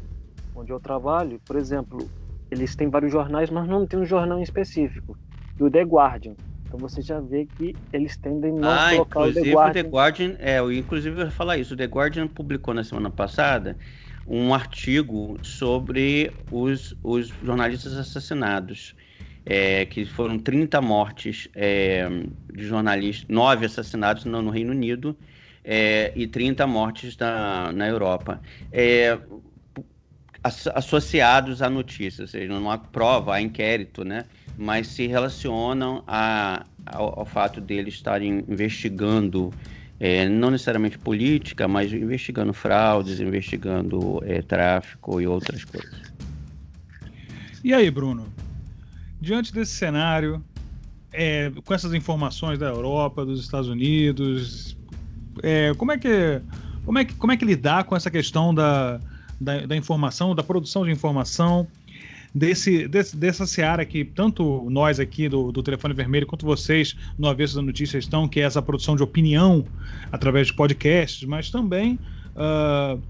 [0.54, 2.08] onde eu trabalho, por exemplo,
[2.50, 5.16] eles têm vários jornais, mas não tem um jornal em específico.
[5.58, 6.34] E o The Guardian
[6.66, 9.82] então você já vê que eles tendem a não ah, colocar o The Guardian.
[9.82, 11.74] O The Guardian, é, eu, inclusive eu ia falar isso.
[11.74, 13.78] O The Guardian publicou na semana passada
[14.26, 18.94] um artigo sobre os, os jornalistas assassinados.
[19.46, 22.08] É, que foram 30 mortes é,
[22.50, 25.18] de jornalistas, 9 assassinados no, no Reino Unido
[25.62, 28.40] é, e 30 mortes na, na Europa.
[28.72, 29.18] É,
[30.74, 34.26] associados à notícia, ou seja, não há prova, há inquérito, né?
[34.56, 39.52] Mas se relacionam a, ao, ao fato deles estarem investigando,
[39.98, 46.12] é, não necessariamente política, mas investigando fraudes, investigando é, tráfico e outras coisas.
[47.62, 48.26] E aí, Bruno?
[49.20, 50.44] Diante desse cenário,
[51.12, 54.76] é, com essas informações da Europa, dos Estados Unidos,
[55.42, 56.40] é, como é que
[56.84, 59.00] como é que como é que lidar com essa questão da,
[59.40, 61.66] da, da informação, da produção de informação?
[62.34, 67.28] Desse, desse, dessa seara que tanto nós aqui do, do Telefone Vermelho quanto vocês no
[67.28, 69.64] Avesso da Notícia estão, que é essa produção de opinião
[70.10, 71.98] através de podcasts, mas também
[72.34, 73.00] uh,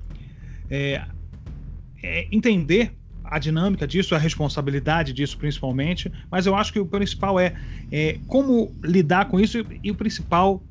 [0.70, 1.02] é,
[2.02, 2.92] é entender
[3.24, 7.54] a dinâmica disso, a responsabilidade disso principalmente, mas eu acho que o principal é,
[7.90, 10.62] é como lidar com isso e, e o principal,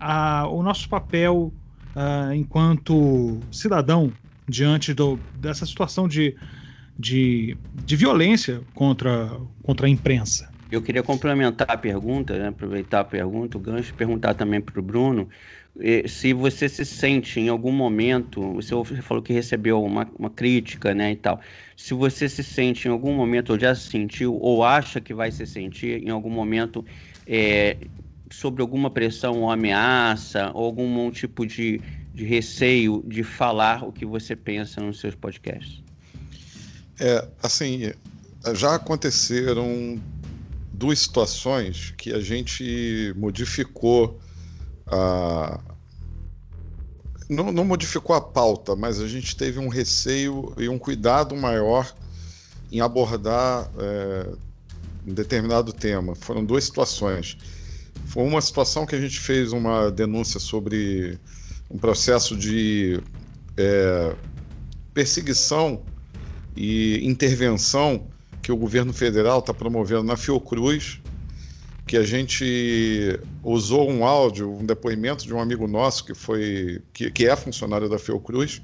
[0.00, 1.52] a, o nosso papel
[1.94, 4.12] uh, enquanto cidadão
[4.48, 6.34] diante do, dessa situação de,
[7.00, 9.30] de, de violência contra,
[9.62, 10.50] contra a imprensa?
[10.70, 14.82] Eu queria complementar a pergunta, né, aproveitar a pergunta, o gancho, perguntar também para o
[14.82, 15.28] Bruno
[15.78, 20.94] eh, se você se sente em algum momento, você falou que recebeu uma, uma crítica,
[20.94, 21.40] né, e tal.
[21.76, 25.30] Se você se sente em algum momento, ou já se sentiu, ou acha que vai
[25.30, 26.84] se sentir em algum momento
[27.26, 27.88] é,
[28.32, 31.82] sobre alguma pressão ou ameaça, ou algum tipo de,
[32.12, 35.82] de receio de falar o que você pensa nos seus podcasts?
[37.00, 37.92] É, assim,
[38.54, 39.98] já aconteceram
[40.70, 44.20] duas situações que a gente modificou
[44.86, 45.58] a.
[47.26, 51.90] Não, não modificou a pauta, mas a gente teve um receio e um cuidado maior
[52.70, 54.32] em abordar é,
[55.06, 56.14] um determinado tema.
[56.14, 57.38] Foram duas situações.
[58.06, 61.18] Foi uma situação que a gente fez uma denúncia sobre
[61.70, 63.00] um processo de
[63.56, 64.14] é,
[64.92, 65.82] perseguição
[66.56, 68.06] e intervenção
[68.42, 71.00] que o governo federal está promovendo na Fiocruz,
[71.86, 77.10] que a gente usou um áudio, um depoimento de um amigo nosso que foi que,
[77.10, 78.62] que é funcionário da Fiocruz.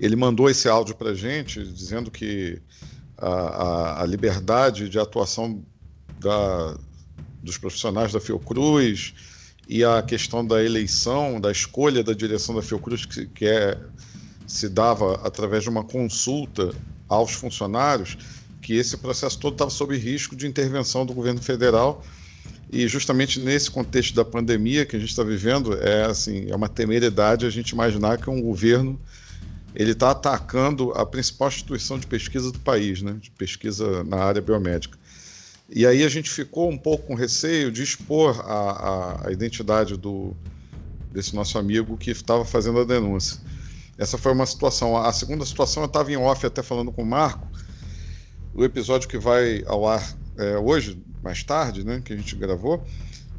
[0.00, 2.60] Ele mandou esse áudio para a gente dizendo que
[3.16, 5.64] a, a, a, liberdade de atuação
[6.18, 6.76] da,
[7.42, 9.14] dos profissionais da Fiocruz
[9.68, 13.78] e a questão da eleição, da escolha da direção da Fiocruz, que, que é,
[14.46, 16.74] se dava através de uma consulta
[17.08, 18.16] aos funcionários,
[18.60, 22.04] que esse processo todo estava sob risco de intervenção do governo federal.
[22.72, 26.68] E justamente nesse contexto da pandemia que a gente está vivendo, é assim, é uma
[26.68, 28.98] temeridade a gente imaginar que um governo
[29.74, 34.40] ele está atacando a principal instituição de pesquisa do país, né, de pesquisa na área
[34.40, 34.96] biomédica.
[35.68, 39.96] E aí a gente ficou um pouco com receio de expor a, a, a identidade
[39.96, 40.36] do,
[41.12, 43.40] desse nosso amigo que estava fazendo a denúncia.
[43.98, 44.96] Essa foi uma situação.
[44.96, 47.46] A segunda situação, eu estava em off até falando com o Marco,
[48.54, 52.84] o episódio que vai ao ar é, hoje, mais tarde, né, que a gente gravou,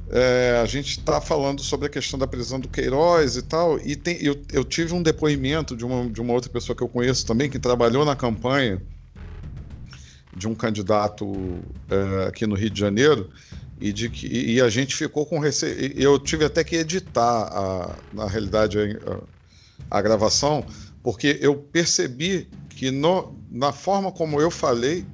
[0.10, 3.96] é, a gente está falando sobre a questão da prisão do Queiroz e tal, e
[3.96, 7.26] tem, eu, eu, tive um depoimento de uma, de uma outra pessoa que eu conheço
[7.26, 8.82] também, que trabalhou na campanha
[10.36, 11.26] de um candidato
[11.90, 13.30] é, aqui no Rio de Janeiro,
[13.80, 15.76] e, de que, e a gente ficou com receio.
[15.96, 19.35] Eu tive até que editar, a, na realidade, a,
[19.90, 20.66] a gravação,
[21.04, 25.06] porque eu percebi que no, na forma como eu falei,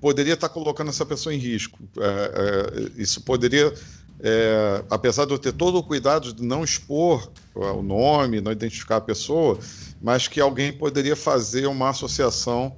[0.00, 1.78] poderia estar colocando essa pessoa em risco.
[1.98, 3.72] É, é, isso poderia,
[4.20, 8.96] é, apesar de eu ter todo o cuidado de não expor o nome, não identificar
[8.96, 9.58] a pessoa,
[10.00, 12.76] mas que alguém poderia fazer uma associação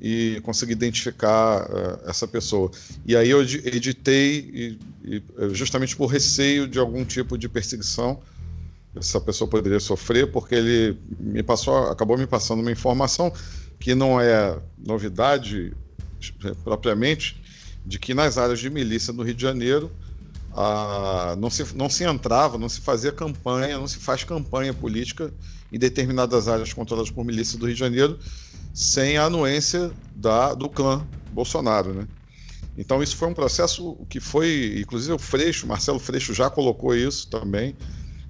[0.00, 2.72] e conseguir identificar uh, essa pessoa.
[3.06, 5.22] E aí eu editei e, e,
[5.54, 8.20] justamente por receio de algum tipo de perseguição
[8.94, 13.32] essa pessoa poderia sofrer, porque ele me passou, acabou me passando uma informação
[13.80, 15.74] que não é novidade
[16.62, 17.42] propriamente,
[17.84, 19.90] de que nas áreas de milícia no Rio de Janeiro
[20.54, 25.32] ah, não, se, não se entrava, não se fazia campanha, não se faz campanha política
[25.72, 28.18] em determinadas áreas controladas por milícia do Rio de Janeiro
[28.74, 32.06] sem a anuência da, do clã Bolsonaro, né?
[32.76, 37.28] Então isso foi um processo que foi, inclusive o Freixo, Marcelo Freixo já colocou isso
[37.28, 37.74] também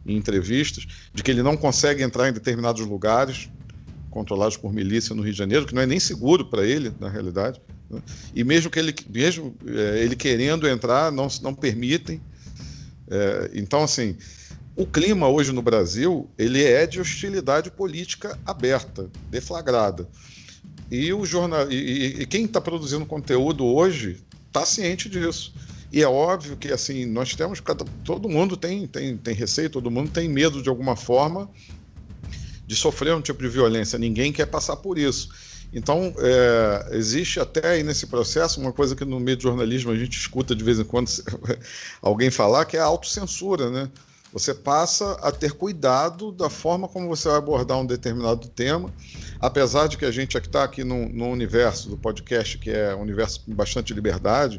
[0.05, 3.49] em entrevistas, de que ele não consegue entrar em determinados lugares
[4.11, 7.09] controlados por milícia no Rio de Janeiro, que não é nem seguro para ele, na
[7.09, 7.61] realidade.
[7.89, 8.01] Né?
[8.35, 12.21] E mesmo que ele, mesmo é, ele querendo entrar, não, não permitem.
[13.09, 14.17] É, então, assim,
[14.77, 20.09] o clima hoje no Brasil ele é de hostilidade política aberta, deflagrada.
[20.91, 25.55] E, o jornal, e, e quem está produzindo conteúdo hoje está ciente disso.
[25.93, 27.63] E é óbvio que assim nós temos
[28.03, 31.51] todo mundo tem, tem, tem receio, todo mundo tem medo de alguma forma
[32.67, 33.99] de sofrer um tipo de violência.
[33.99, 35.29] Ninguém quer passar por isso.
[35.73, 39.97] Então, é, existe até aí nesse processo uma coisa que no meio do jornalismo a
[39.97, 41.11] gente escuta de vez em quando
[42.01, 43.91] alguém falar, que é a autocensura, né?
[44.33, 48.91] Você passa a ter cuidado da forma como você vai abordar um determinado tema,
[49.39, 53.03] apesar de que a gente está aqui no, no universo do podcast, que é um
[53.03, 54.59] universo com bastante liberdade,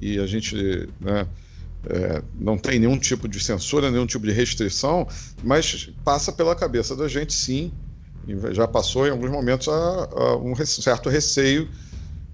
[0.00, 1.26] e a gente né,
[1.86, 5.06] é, não tem nenhum tipo de censura, nenhum tipo de restrição,
[5.42, 7.72] mas passa pela cabeça da gente, sim,
[8.52, 11.68] já passou em alguns momentos a, a um certo receio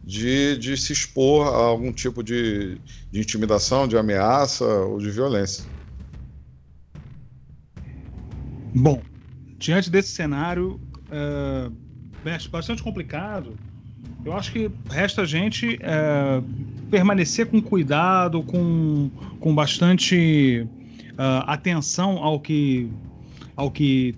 [0.02, 2.78] de, de, se expor a algum tipo de,
[3.10, 5.64] de, intimidação, de ameaça ou de violência.
[8.74, 9.02] Bom,
[9.58, 11.70] diante desse cenário é,
[12.50, 13.56] bastante complicado,
[14.24, 16.42] eu acho que resta a gente é,
[16.90, 19.10] permanecer com cuidado, com,
[19.40, 20.66] com bastante
[21.12, 22.90] uh, atenção ao que,
[23.54, 24.14] ao que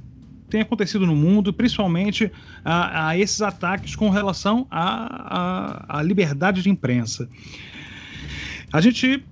[0.49, 2.31] tem acontecido no mundo, principalmente
[2.65, 7.29] a, a esses ataques com relação à liberdade de imprensa.
[8.73, 9.23] A gente,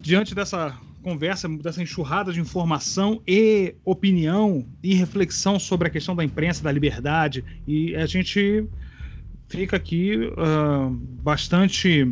[0.00, 6.24] diante dessa conversa, dessa enxurrada de informação e opinião e reflexão sobre a questão da
[6.24, 8.66] imprensa, da liberdade, e a gente
[9.48, 10.90] fica aqui uh,
[11.22, 12.10] bastante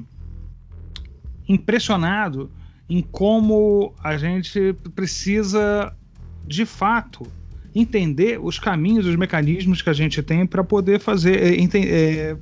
[1.49, 2.51] impressionado
[2.89, 5.95] em como a gente precisa,
[6.47, 7.27] de fato,
[7.75, 12.37] entender os caminhos, os mecanismos que a gente tem para poder fazer, é,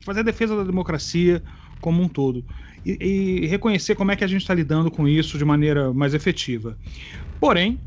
[0.00, 1.42] fazer a defesa da democracia
[1.80, 2.44] como um todo.
[2.84, 6.14] E, e reconhecer como é que a gente está lidando com isso de maneira mais
[6.14, 6.76] efetiva.
[7.40, 7.78] Porém,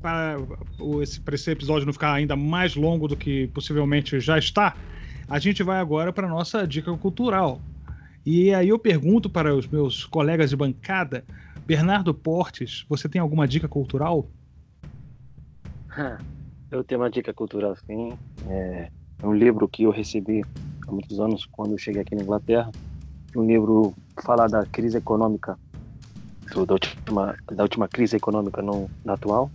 [0.00, 0.36] para
[1.02, 4.76] esse, para esse episódio não ficar ainda mais longo do que possivelmente já está,
[5.28, 7.60] a gente vai agora para a nossa dica cultural.
[8.24, 11.24] E aí eu pergunto para os meus colegas de bancada,
[11.66, 14.26] Bernardo Portes, você tem alguma dica cultural?
[16.70, 18.12] Eu tenho uma dica cultural, sim.
[18.46, 18.90] É,
[19.22, 20.44] é um livro que eu recebi
[20.86, 22.70] há muitos anos quando eu cheguei aqui na Inglaterra.
[23.34, 25.58] Um livro fala da crise econômica,
[26.54, 29.50] da última, da última crise econômica no, na atual.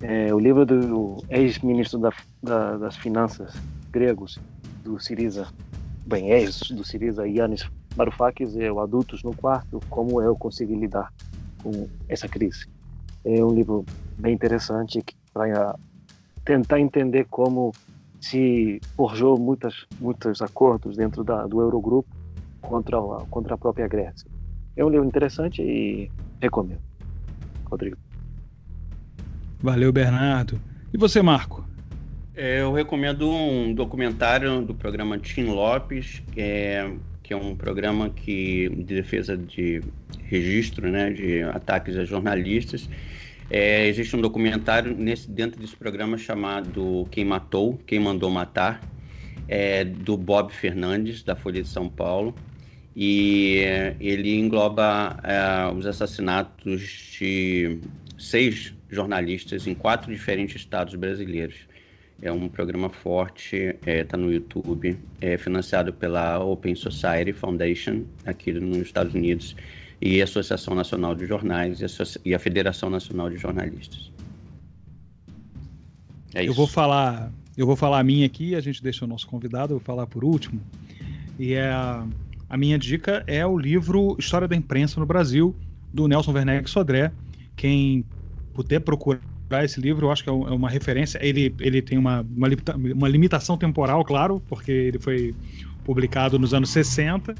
[0.00, 3.54] É o livro do ex-ministro da, da, das Finanças
[3.92, 4.36] gregos,
[4.82, 5.46] do Siriza,
[6.06, 11.12] bem, ex do Siriza, Yannis Varoufakis, é o Adultos no Quarto, como eu consegui lidar
[11.60, 12.68] com essa crise.
[13.24, 13.84] É um livro
[14.16, 15.74] bem interessante que para
[16.44, 17.72] tentar entender como
[18.20, 22.08] se forjou muitas, muitos acordos dentro da, do Eurogrupo
[22.60, 24.30] contra a, contra a própria Grécia.
[24.76, 26.08] É um livro interessante e
[26.40, 26.80] recomendo.
[27.68, 27.96] Rodrigo.
[29.60, 30.60] Valeu, Bernardo.
[30.94, 31.66] E você, Marco?
[32.34, 36.96] É, eu recomendo um documentário do programa Tim Lopes, que é,
[37.28, 39.82] que é um programa que, de defesa de
[40.24, 42.88] registro né, de ataques a jornalistas.
[43.50, 48.80] É, existe um documentário nesse, dentro desse programa chamado Quem Matou, Quem Mandou Matar,
[49.46, 52.34] é, do Bob Fernandes, da Folha de São Paulo.
[52.96, 56.80] E é, ele engloba é, os assassinatos
[57.18, 57.78] de
[58.18, 61.56] seis jornalistas em quatro diferentes estados brasileiros.
[62.20, 68.02] É um programa forte, está é, tá no YouTube, é financiado pela Open Society Foundation,
[68.26, 69.54] aqui nos Estados Unidos
[70.00, 71.80] e a Associação Nacional de Jornais
[72.24, 74.10] e a, Federação Nacional de Jornalistas.
[76.34, 79.26] É eu vou falar, eu vou falar a minha aqui, a gente deixa o nosso
[79.26, 80.60] convidado, eu vou falar por último.
[81.38, 82.04] E é a,
[82.48, 85.54] a minha dica é o livro História da Imprensa no Brasil,
[85.94, 87.12] do Nelson Werneck Sodré.
[87.54, 88.04] Quem
[88.54, 89.20] puder procurar
[89.64, 91.18] esse livro, eu acho que é, é uma referência.
[91.22, 92.48] Ele, ele tem uma, uma,
[92.94, 95.34] uma limitação temporal, claro, porque ele foi
[95.84, 97.34] publicado nos anos 60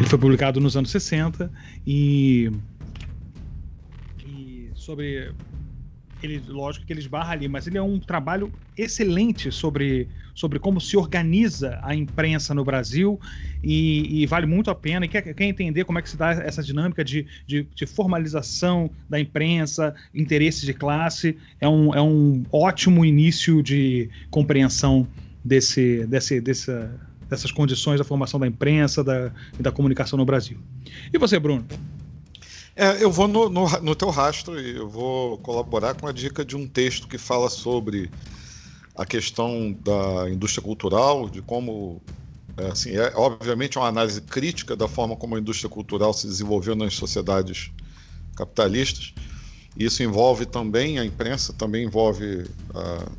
[0.00, 1.52] ele foi publicado nos anos 60
[1.86, 2.50] e,
[4.24, 5.30] e sobre
[6.26, 10.80] ele, lógico que ele esbarra ali, mas ele é um trabalho excelente sobre, sobre como
[10.80, 13.18] se organiza a imprensa no Brasil
[13.62, 15.04] e, e vale muito a pena.
[15.04, 18.90] E quer, quer, entender como é que se dá essa dinâmica de, de, de, formalização
[19.08, 25.06] da imprensa, interesses de classe, é um, é um ótimo início de compreensão
[25.44, 30.58] desse, desse, dessa, dessas condições da formação da imprensa da, e da comunicação no Brasil.
[31.12, 31.64] E você, Bruno?
[32.80, 36.42] É, eu vou no, no, no teu rastro e eu vou colaborar com a dica
[36.42, 38.10] de um texto que fala sobre
[38.96, 42.00] a questão da indústria cultural, de como,
[42.56, 46.74] é, assim, é obviamente uma análise crítica da forma como a indústria cultural se desenvolveu
[46.74, 47.70] nas sociedades
[48.34, 49.12] capitalistas.
[49.76, 53.12] Isso envolve também a imprensa, também envolve a,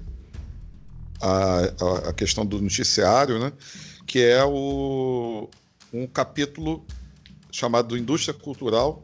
[1.21, 3.53] a, a questão do noticiário, né?
[4.07, 5.47] que é o,
[5.93, 6.83] um capítulo
[7.51, 9.03] chamado Indústria Cultural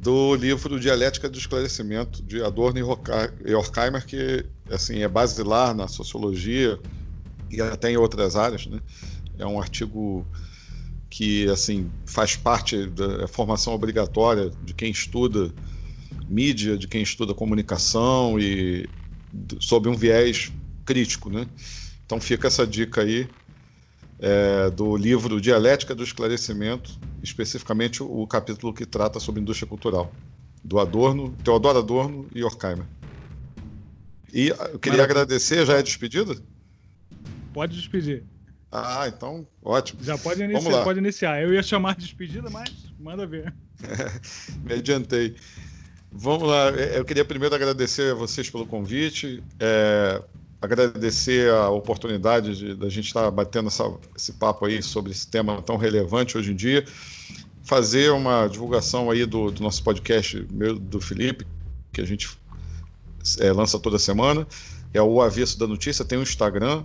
[0.00, 2.78] do livro Dialética do Esclarecimento de Adorno
[3.44, 6.80] e Horkheimer, que assim é basilar na sociologia
[7.50, 8.80] e até em outras áreas, né?
[9.38, 10.30] É um artigo
[11.10, 15.54] que assim faz parte da formação obrigatória de quem estuda
[16.28, 18.90] mídia, de quem estuda comunicação e
[19.60, 20.52] sob um viés
[20.84, 21.48] crítico, né?
[22.06, 23.34] Então fica essa dica aí
[24.20, 30.12] é, do livro Dialética do Esclarecimento, especificamente o, capítulo que trata sobre indústria cultural,
[30.62, 32.84] do Adorno, Teodoro Adorno e Horkheimer.
[34.32, 35.04] E eu queria Maravilha.
[35.04, 36.36] agradecer, já é despedida?
[37.52, 38.22] Pode despedir.
[38.70, 40.04] Ah, então, ótimo.
[40.04, 41.42] Já pode iniciar, pode iniciar.
[41.42, 42.70] Eu ia chamar de despedida, mas
[43.00, 43.52] manda ver.
[43.82, 44.20] É,
[44.62, 45.34] me adiantei.
[46.12, 46.70] Vamos lá.
[46.70, 49.42] Eu queria primeiro agradecer a vocês pelo convite.
[49.58, 50.22] É,
[50.60, 55.62] agradecer a oportunidade de, da gente estar batendo essa, esse papo aí sobre esse tema
[55.62, 56.84] tão relevante hoje em dia.
[57.62, 61.46] fazer uma divulgação aí do, do nosso podcast, meu, do Felipe,
[61.92, 62.28] que a gente
[63.38, 64.46] é, lança toda semana.
[64.92, 66.84] É o Avesso da Notícia, tem o Instagram,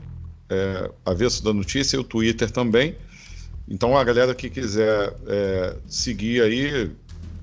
[0.49, 2.95] é, Avesso da Notícia, e o Twitter também.
[3.67, 6.91] Então a galera que quiser é, seguir aí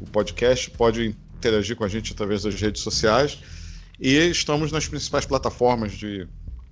[0.01, 3.39] o podcast pode interagir com a gente através das redes sociais.
[4.05, 6.27] E estamos nas principais plataformas de,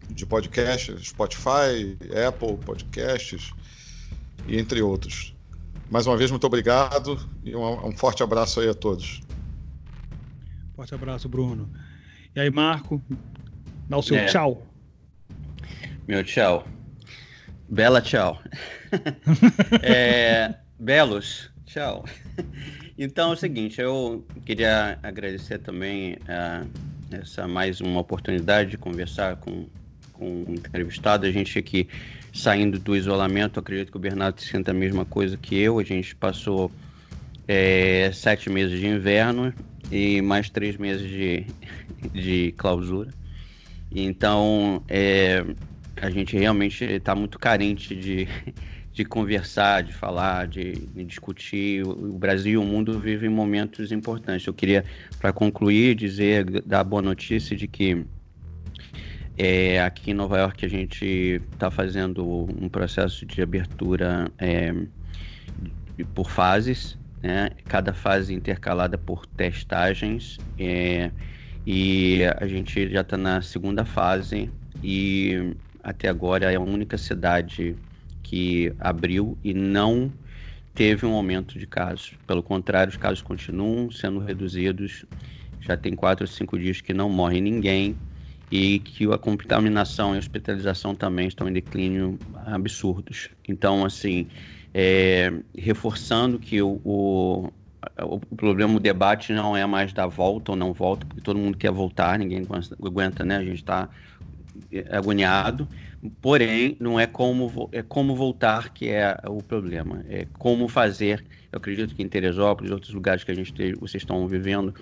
[0.09, 1.97] de podcast, Spotify,
[2.27, 3.53] Apple Podcasts
[4.49, 5.33] e entre outros.
[5.89, 9.21] Mais uma vez, muito obrigado e um, um forte abraço aí a todos.
[10.75, 11.71] Forte abraço, Bruno.
[12.35, 13.01] E aí, Marco,
[13.89, 14.27] dá o seu é.
[14.27, 14.67] tchau.
[16.09, 16.67] Meu tchau.
[17.69, 18.43] Bela tchau.
[19.85, 22.05] é, belos, tchau.
[22.99, 29.37] Então é o seguinte, eu queria agradecer também uh, essa mais uma oportunidade de conversar
[29.37, 29.67] com,
[30.13, 31.27] com um entrevistado.
[31.27, 31.89] A gente aqui
[32.33, 35.79] saindo do isolamento, acredito que o Bernardo sinta a mesma coisa que eu.
[35.79, 36.71] A gente passou
[37.49, 39.53] é, sete meses de inverno
[39.91, 41.47] e mais três meses de,
[42.13, 43.11] de clausura.
[43.91, 45.45] Então, é,
[45.97, 48.29] a gente realmente está muito carente de,
[49.01, 51.83] de conversar, de falar, de, de, discutir.
[51.87, 54.47] O Brasil e o mundo vivem momentos importantes.
[54.47, 54.85] Eu queria,
[55.19, 58.05] para concluir, dizer, dar a boa notícia de que
[59.39, 64.75] é, aqui em Nova York a gente está fazendo um processo de abertura é,
[66.15, 67.49] por fases, né?
[67.65, 70.37] cada fase intercalada por testagens.
[70.59, 71.11] É,
[71.67, 74.51] e a gente já está na segunda fase
[74.85, 77.75] e até agora é a única cidade
[78.31, 80.13] que abriu e não
[80.73, 82.13] teve um aumento de casos.
[82.29, 85.05] Pelo contrário, os casos continuam sendo reduzidos.
[85.61, 87.97] Já tem quatro ou cinco dias que não morre ninguém
[88.49, 92.17] e que a contaminação e a hospitalização também estão em declínio
[92.47, 93.31] absurdos.
[93.49, 94.29] Então, assim,
[94.73, 97.53] é, reforçando que o, o,
[98.01, 101.59] o, problema, o debate não é mais da volta ou não volta, porque todo mundo
[101.59, 102.47] quer voltar, ninguém
[102.81, 103.39] aguenta, né?
[103.39, 103.89] A gente está
[104.93, 105.67] agoniado.
[106.23, 110.03] Porém, não é como, é como voltar que é o problema.
[110.09, 111.25] É como fazer.
[111.53, 114.75] Eu acredito que em Teresópolis, outros lugares que a gente vocês estão vivendo,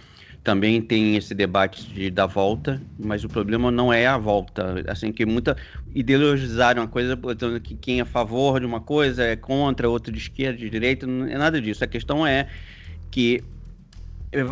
[0.45, 4.85] também tem esse debate de da volta, mas o problema não é a volta.
[4.87, 5.57] Assim que muita
[5.93, 10.13] ideologizaram uma coisa, botando que quem é a favor de uma coisa é contra, outro
[10.13, 11.83] de esquerda, de direita, não é nada disso.
[11.83, 12.49] A questão é
[13.11, 13.43] que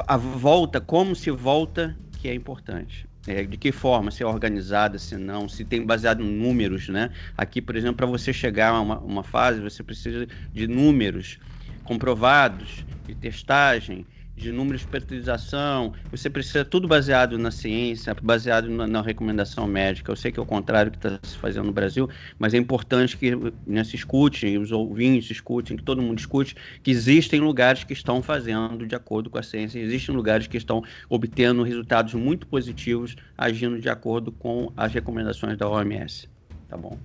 [0.08, 3.05] a volta, como se volta, que é importante.
[3.28, 7.10] É, de que forma, se é organizada, se não, se tem baseado em números, né?
[7.36, 11.38] Aqui, por exemplo, para você chegar a uma, uma fase, você precisa de números
[11.82, 18.86] comprovados, de testagem, de números de fertilização, você precisa tudo baseado na ciência, baseado na,
[18.86, 20.12] na recomendação médica.
[20.12, 22.08] Eu sei que é o contrário que está se fazendo no Brasil,
[22.38, 23.32] mas é importante que
[23.66, 28.22] né, se escute, os ouvintes escutem, que todo mundo escute, que existem lugares que estão
[28.22, 33.80] fazendo de acordo com a ciência, existem lugares que estão obtendo resultados muito positivos, agindo
[33.80, 36.28] de acordo com as recomendações da OMS.
[36.68, 36.98] Tá bom?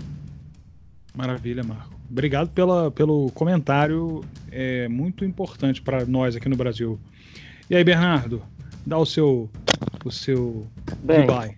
[1.16, 2.02] Maravilha, Marco.
[2.10, 4.22] Obrigado pela, pelo comentário,
[4.52, 7.00] é muito importante para nós aqui no Brasil.
[7.72, 8.42] E aí, Bernardo,
[8.86, 9.50] dá o seu,
[10.04, 10.68] o seu
[11.04, 11.58] Bem, goodbye.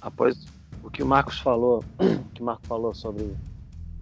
[0.00, 0.44] Após
[0.82, 1.84] o que o Marcos falou,
[2.34, 3.32] que o Marco falou sobre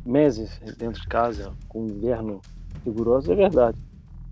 [0.02, 2.40] meses dentro de casa com inverno
[2.82, 3.78] rigoroso, é verdade.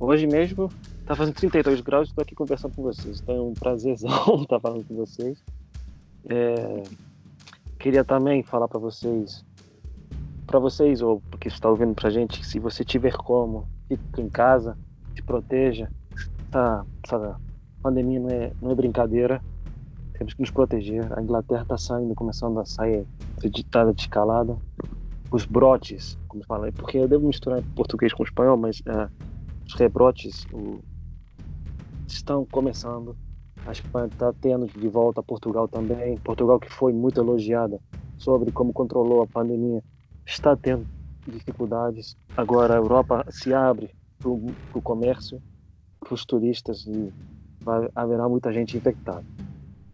[0.01, 0.71] Hoje mesmo
[1.05, 3.21] tá fazendo 32 graus e estou aqui conversando com vocês.
[3.21, 5.45] Então é um prazerzão estar falando com vocês.
[6.31, 6.83] É,
[7.79, 9.45] queria também falar para vocês,
[10.47, 14.79] para vocês ou porque está ouvindo para gente, se você tiver como, fique em casa,
[15.15, 15.91] se proteja,
[16.49, 17.41] essa, essa
[17.83, 19.43] pandemia não é, não é brincadeira.
[20.15, 21.07] Temos que nos proteger.
[21.17, 23.07] A Inglaterra está saindo, começando a sair
[23.43, 24.57] editada de escalada.
[25.31, 29.11] Os brotes, como falei, porque eu devo misturar português com espanhol, mas uh,
[29.67, 30.81] os rebrotes o,
[32.07, 33.17] estão começando.
[33.67, 36.17] A Espanha está tendo de volta a Portugal também.
[36.19, 37.79] Portugal, que foi muito elogiada
[38.17, 39.83] sobre como controlou a pandemia,
[40.27, 40.87] está tendo
[41.27, 42.17] dificuldades.
[42.37, 45.41] Agora a Europa se abre para o comércio
[46.01, 47.13] para os turistas e
[47.61, 49.25] vai, haverá muita gente infectada.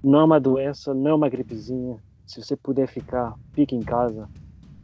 [0.02, 1.96] Não é uma doença, não é uma gripezinha.
[2.26, 4.28] Se você puder ficar, fique em casa.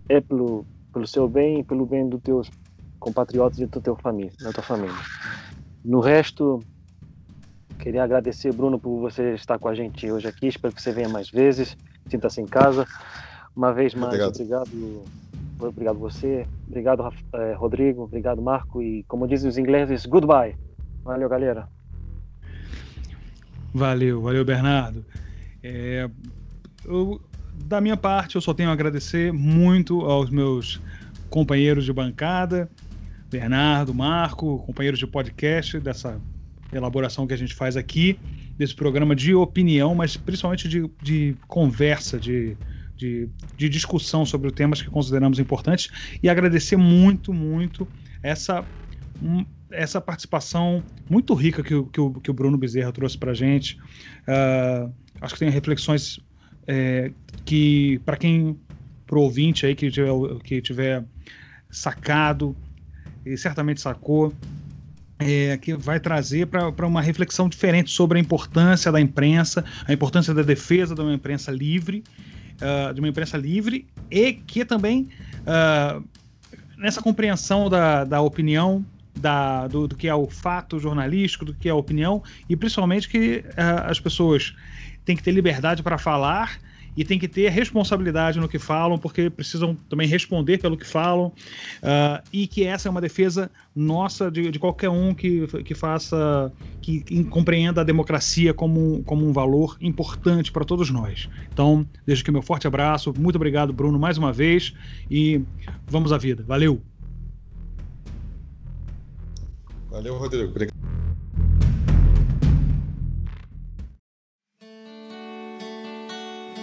[0.09, 2.51] É pelo, pelo seu bem e pelo bem dos teus
[2.99, 4.95] compatriotas e da tua família, da tua família.
[5.85, 6.61] No resto,
[7.79, 10.49] queria agradecer, Bruno, por você estar com a gente hoje aqui.
[10.49, 11.77] Espero que você venha mais vezes.
[12.09, 12.87] Sinta-se em casa.
[13.55, 14.35] Uma vez mais, obrigado.
[14.35, 15.05] obrigado
[15.67, 20.57] obrigado você, obrigado eh, Rodrigo, obrigado Marco e como dizem os ingleses, goodbye.
[21.05, 21.69] Valeu, galera.
[23.73, 25.05] Valeu, valeu, Bernardo.
[25.63, 26.09] É,
[26.85, 27.21] eu,
[27.65, 30.81] da minha parte, eu só tenho a agradecer muito aos meus
[31.29, 32.69] companheiros de bancada,
[33.31, 36.21] Bernardo, Marco, companheiros de podcast, dessa
[36.73, 38.19] elaboração que a gente faz aqui,
[38.59, 42.57] desse programa de opinião, mas principalmente de, de conversa, de,
[42.97, 45.91] de, de, discussão sobre temas que consideramos importantes
[46.23, 47.87] e agradecer muito, muito
[48.23, 48.65] essa,
[49.23, 53.35] um, essa participação muito rica que, que, o, que o Bruno Bezerra trouxe para a
[53.35, 53.79] gente.
[54.27, 56.21] Uh, acho que tem reflexões
[56.67, 57.13] é,
[57.45, 58.59] que, para quem,
[59.07, 60.13] para o ouvinte aí que tiver,
[60.45, 61.05] que tiver
[61.71, 62.57] sacado,
[63.25, 64.33] e certamente sacou,
[65.19, 70.33] é, que vai trazer para uma reflexão diferente sobre a importância da imprensa, a importância
[70.33, 72.03] da defesa de uma imprensa livre,
[72.61, 75.09] uh, de uma imprensa livre e que também
[75.43, 76.03] uh,
[76.79, 78.85] nessa compreensão da, da opinião,
[79.17, 83.09] da, do, do, que é o fato jornalístico, do que é a opinião e principalmente
[83.09, 84.55] que uh, as pessoas
[85.05, 86.59] têm que ter liberdade para falar
[86.97, 91.29] e tem que ter responsabilidade no que falam, porque precisam também responder pelo que falam,
[91.29, 96.53] uh, e que essa é uma defesa nossa de, de qualquer um que, que faça,
[96.81, 101.29] que, que, compreenda a democracia como, como um valor importante para todos nós.
[101.53, 104.75] Então, deixo aqui meu forte abraço, muito obrigado, Bruno, mais uma vez,
[105.11, 105.41] e
[105.87, 106.45] vamos à vida.
[106.47, 106.90] Valeu!
[110.01, 110.49] Valeu, Rodrigo.
[110.49, 110.75] Obrigado.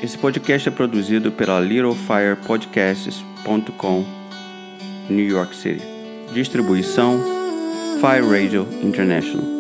[0.01, 4.05] Esse podcast é produzido pela littlefirepodcasts.com,
[5.09, 5.85] New York City.
[6.33, 7.19] Distribuição
[8.01, 9.56] Fire Radio International.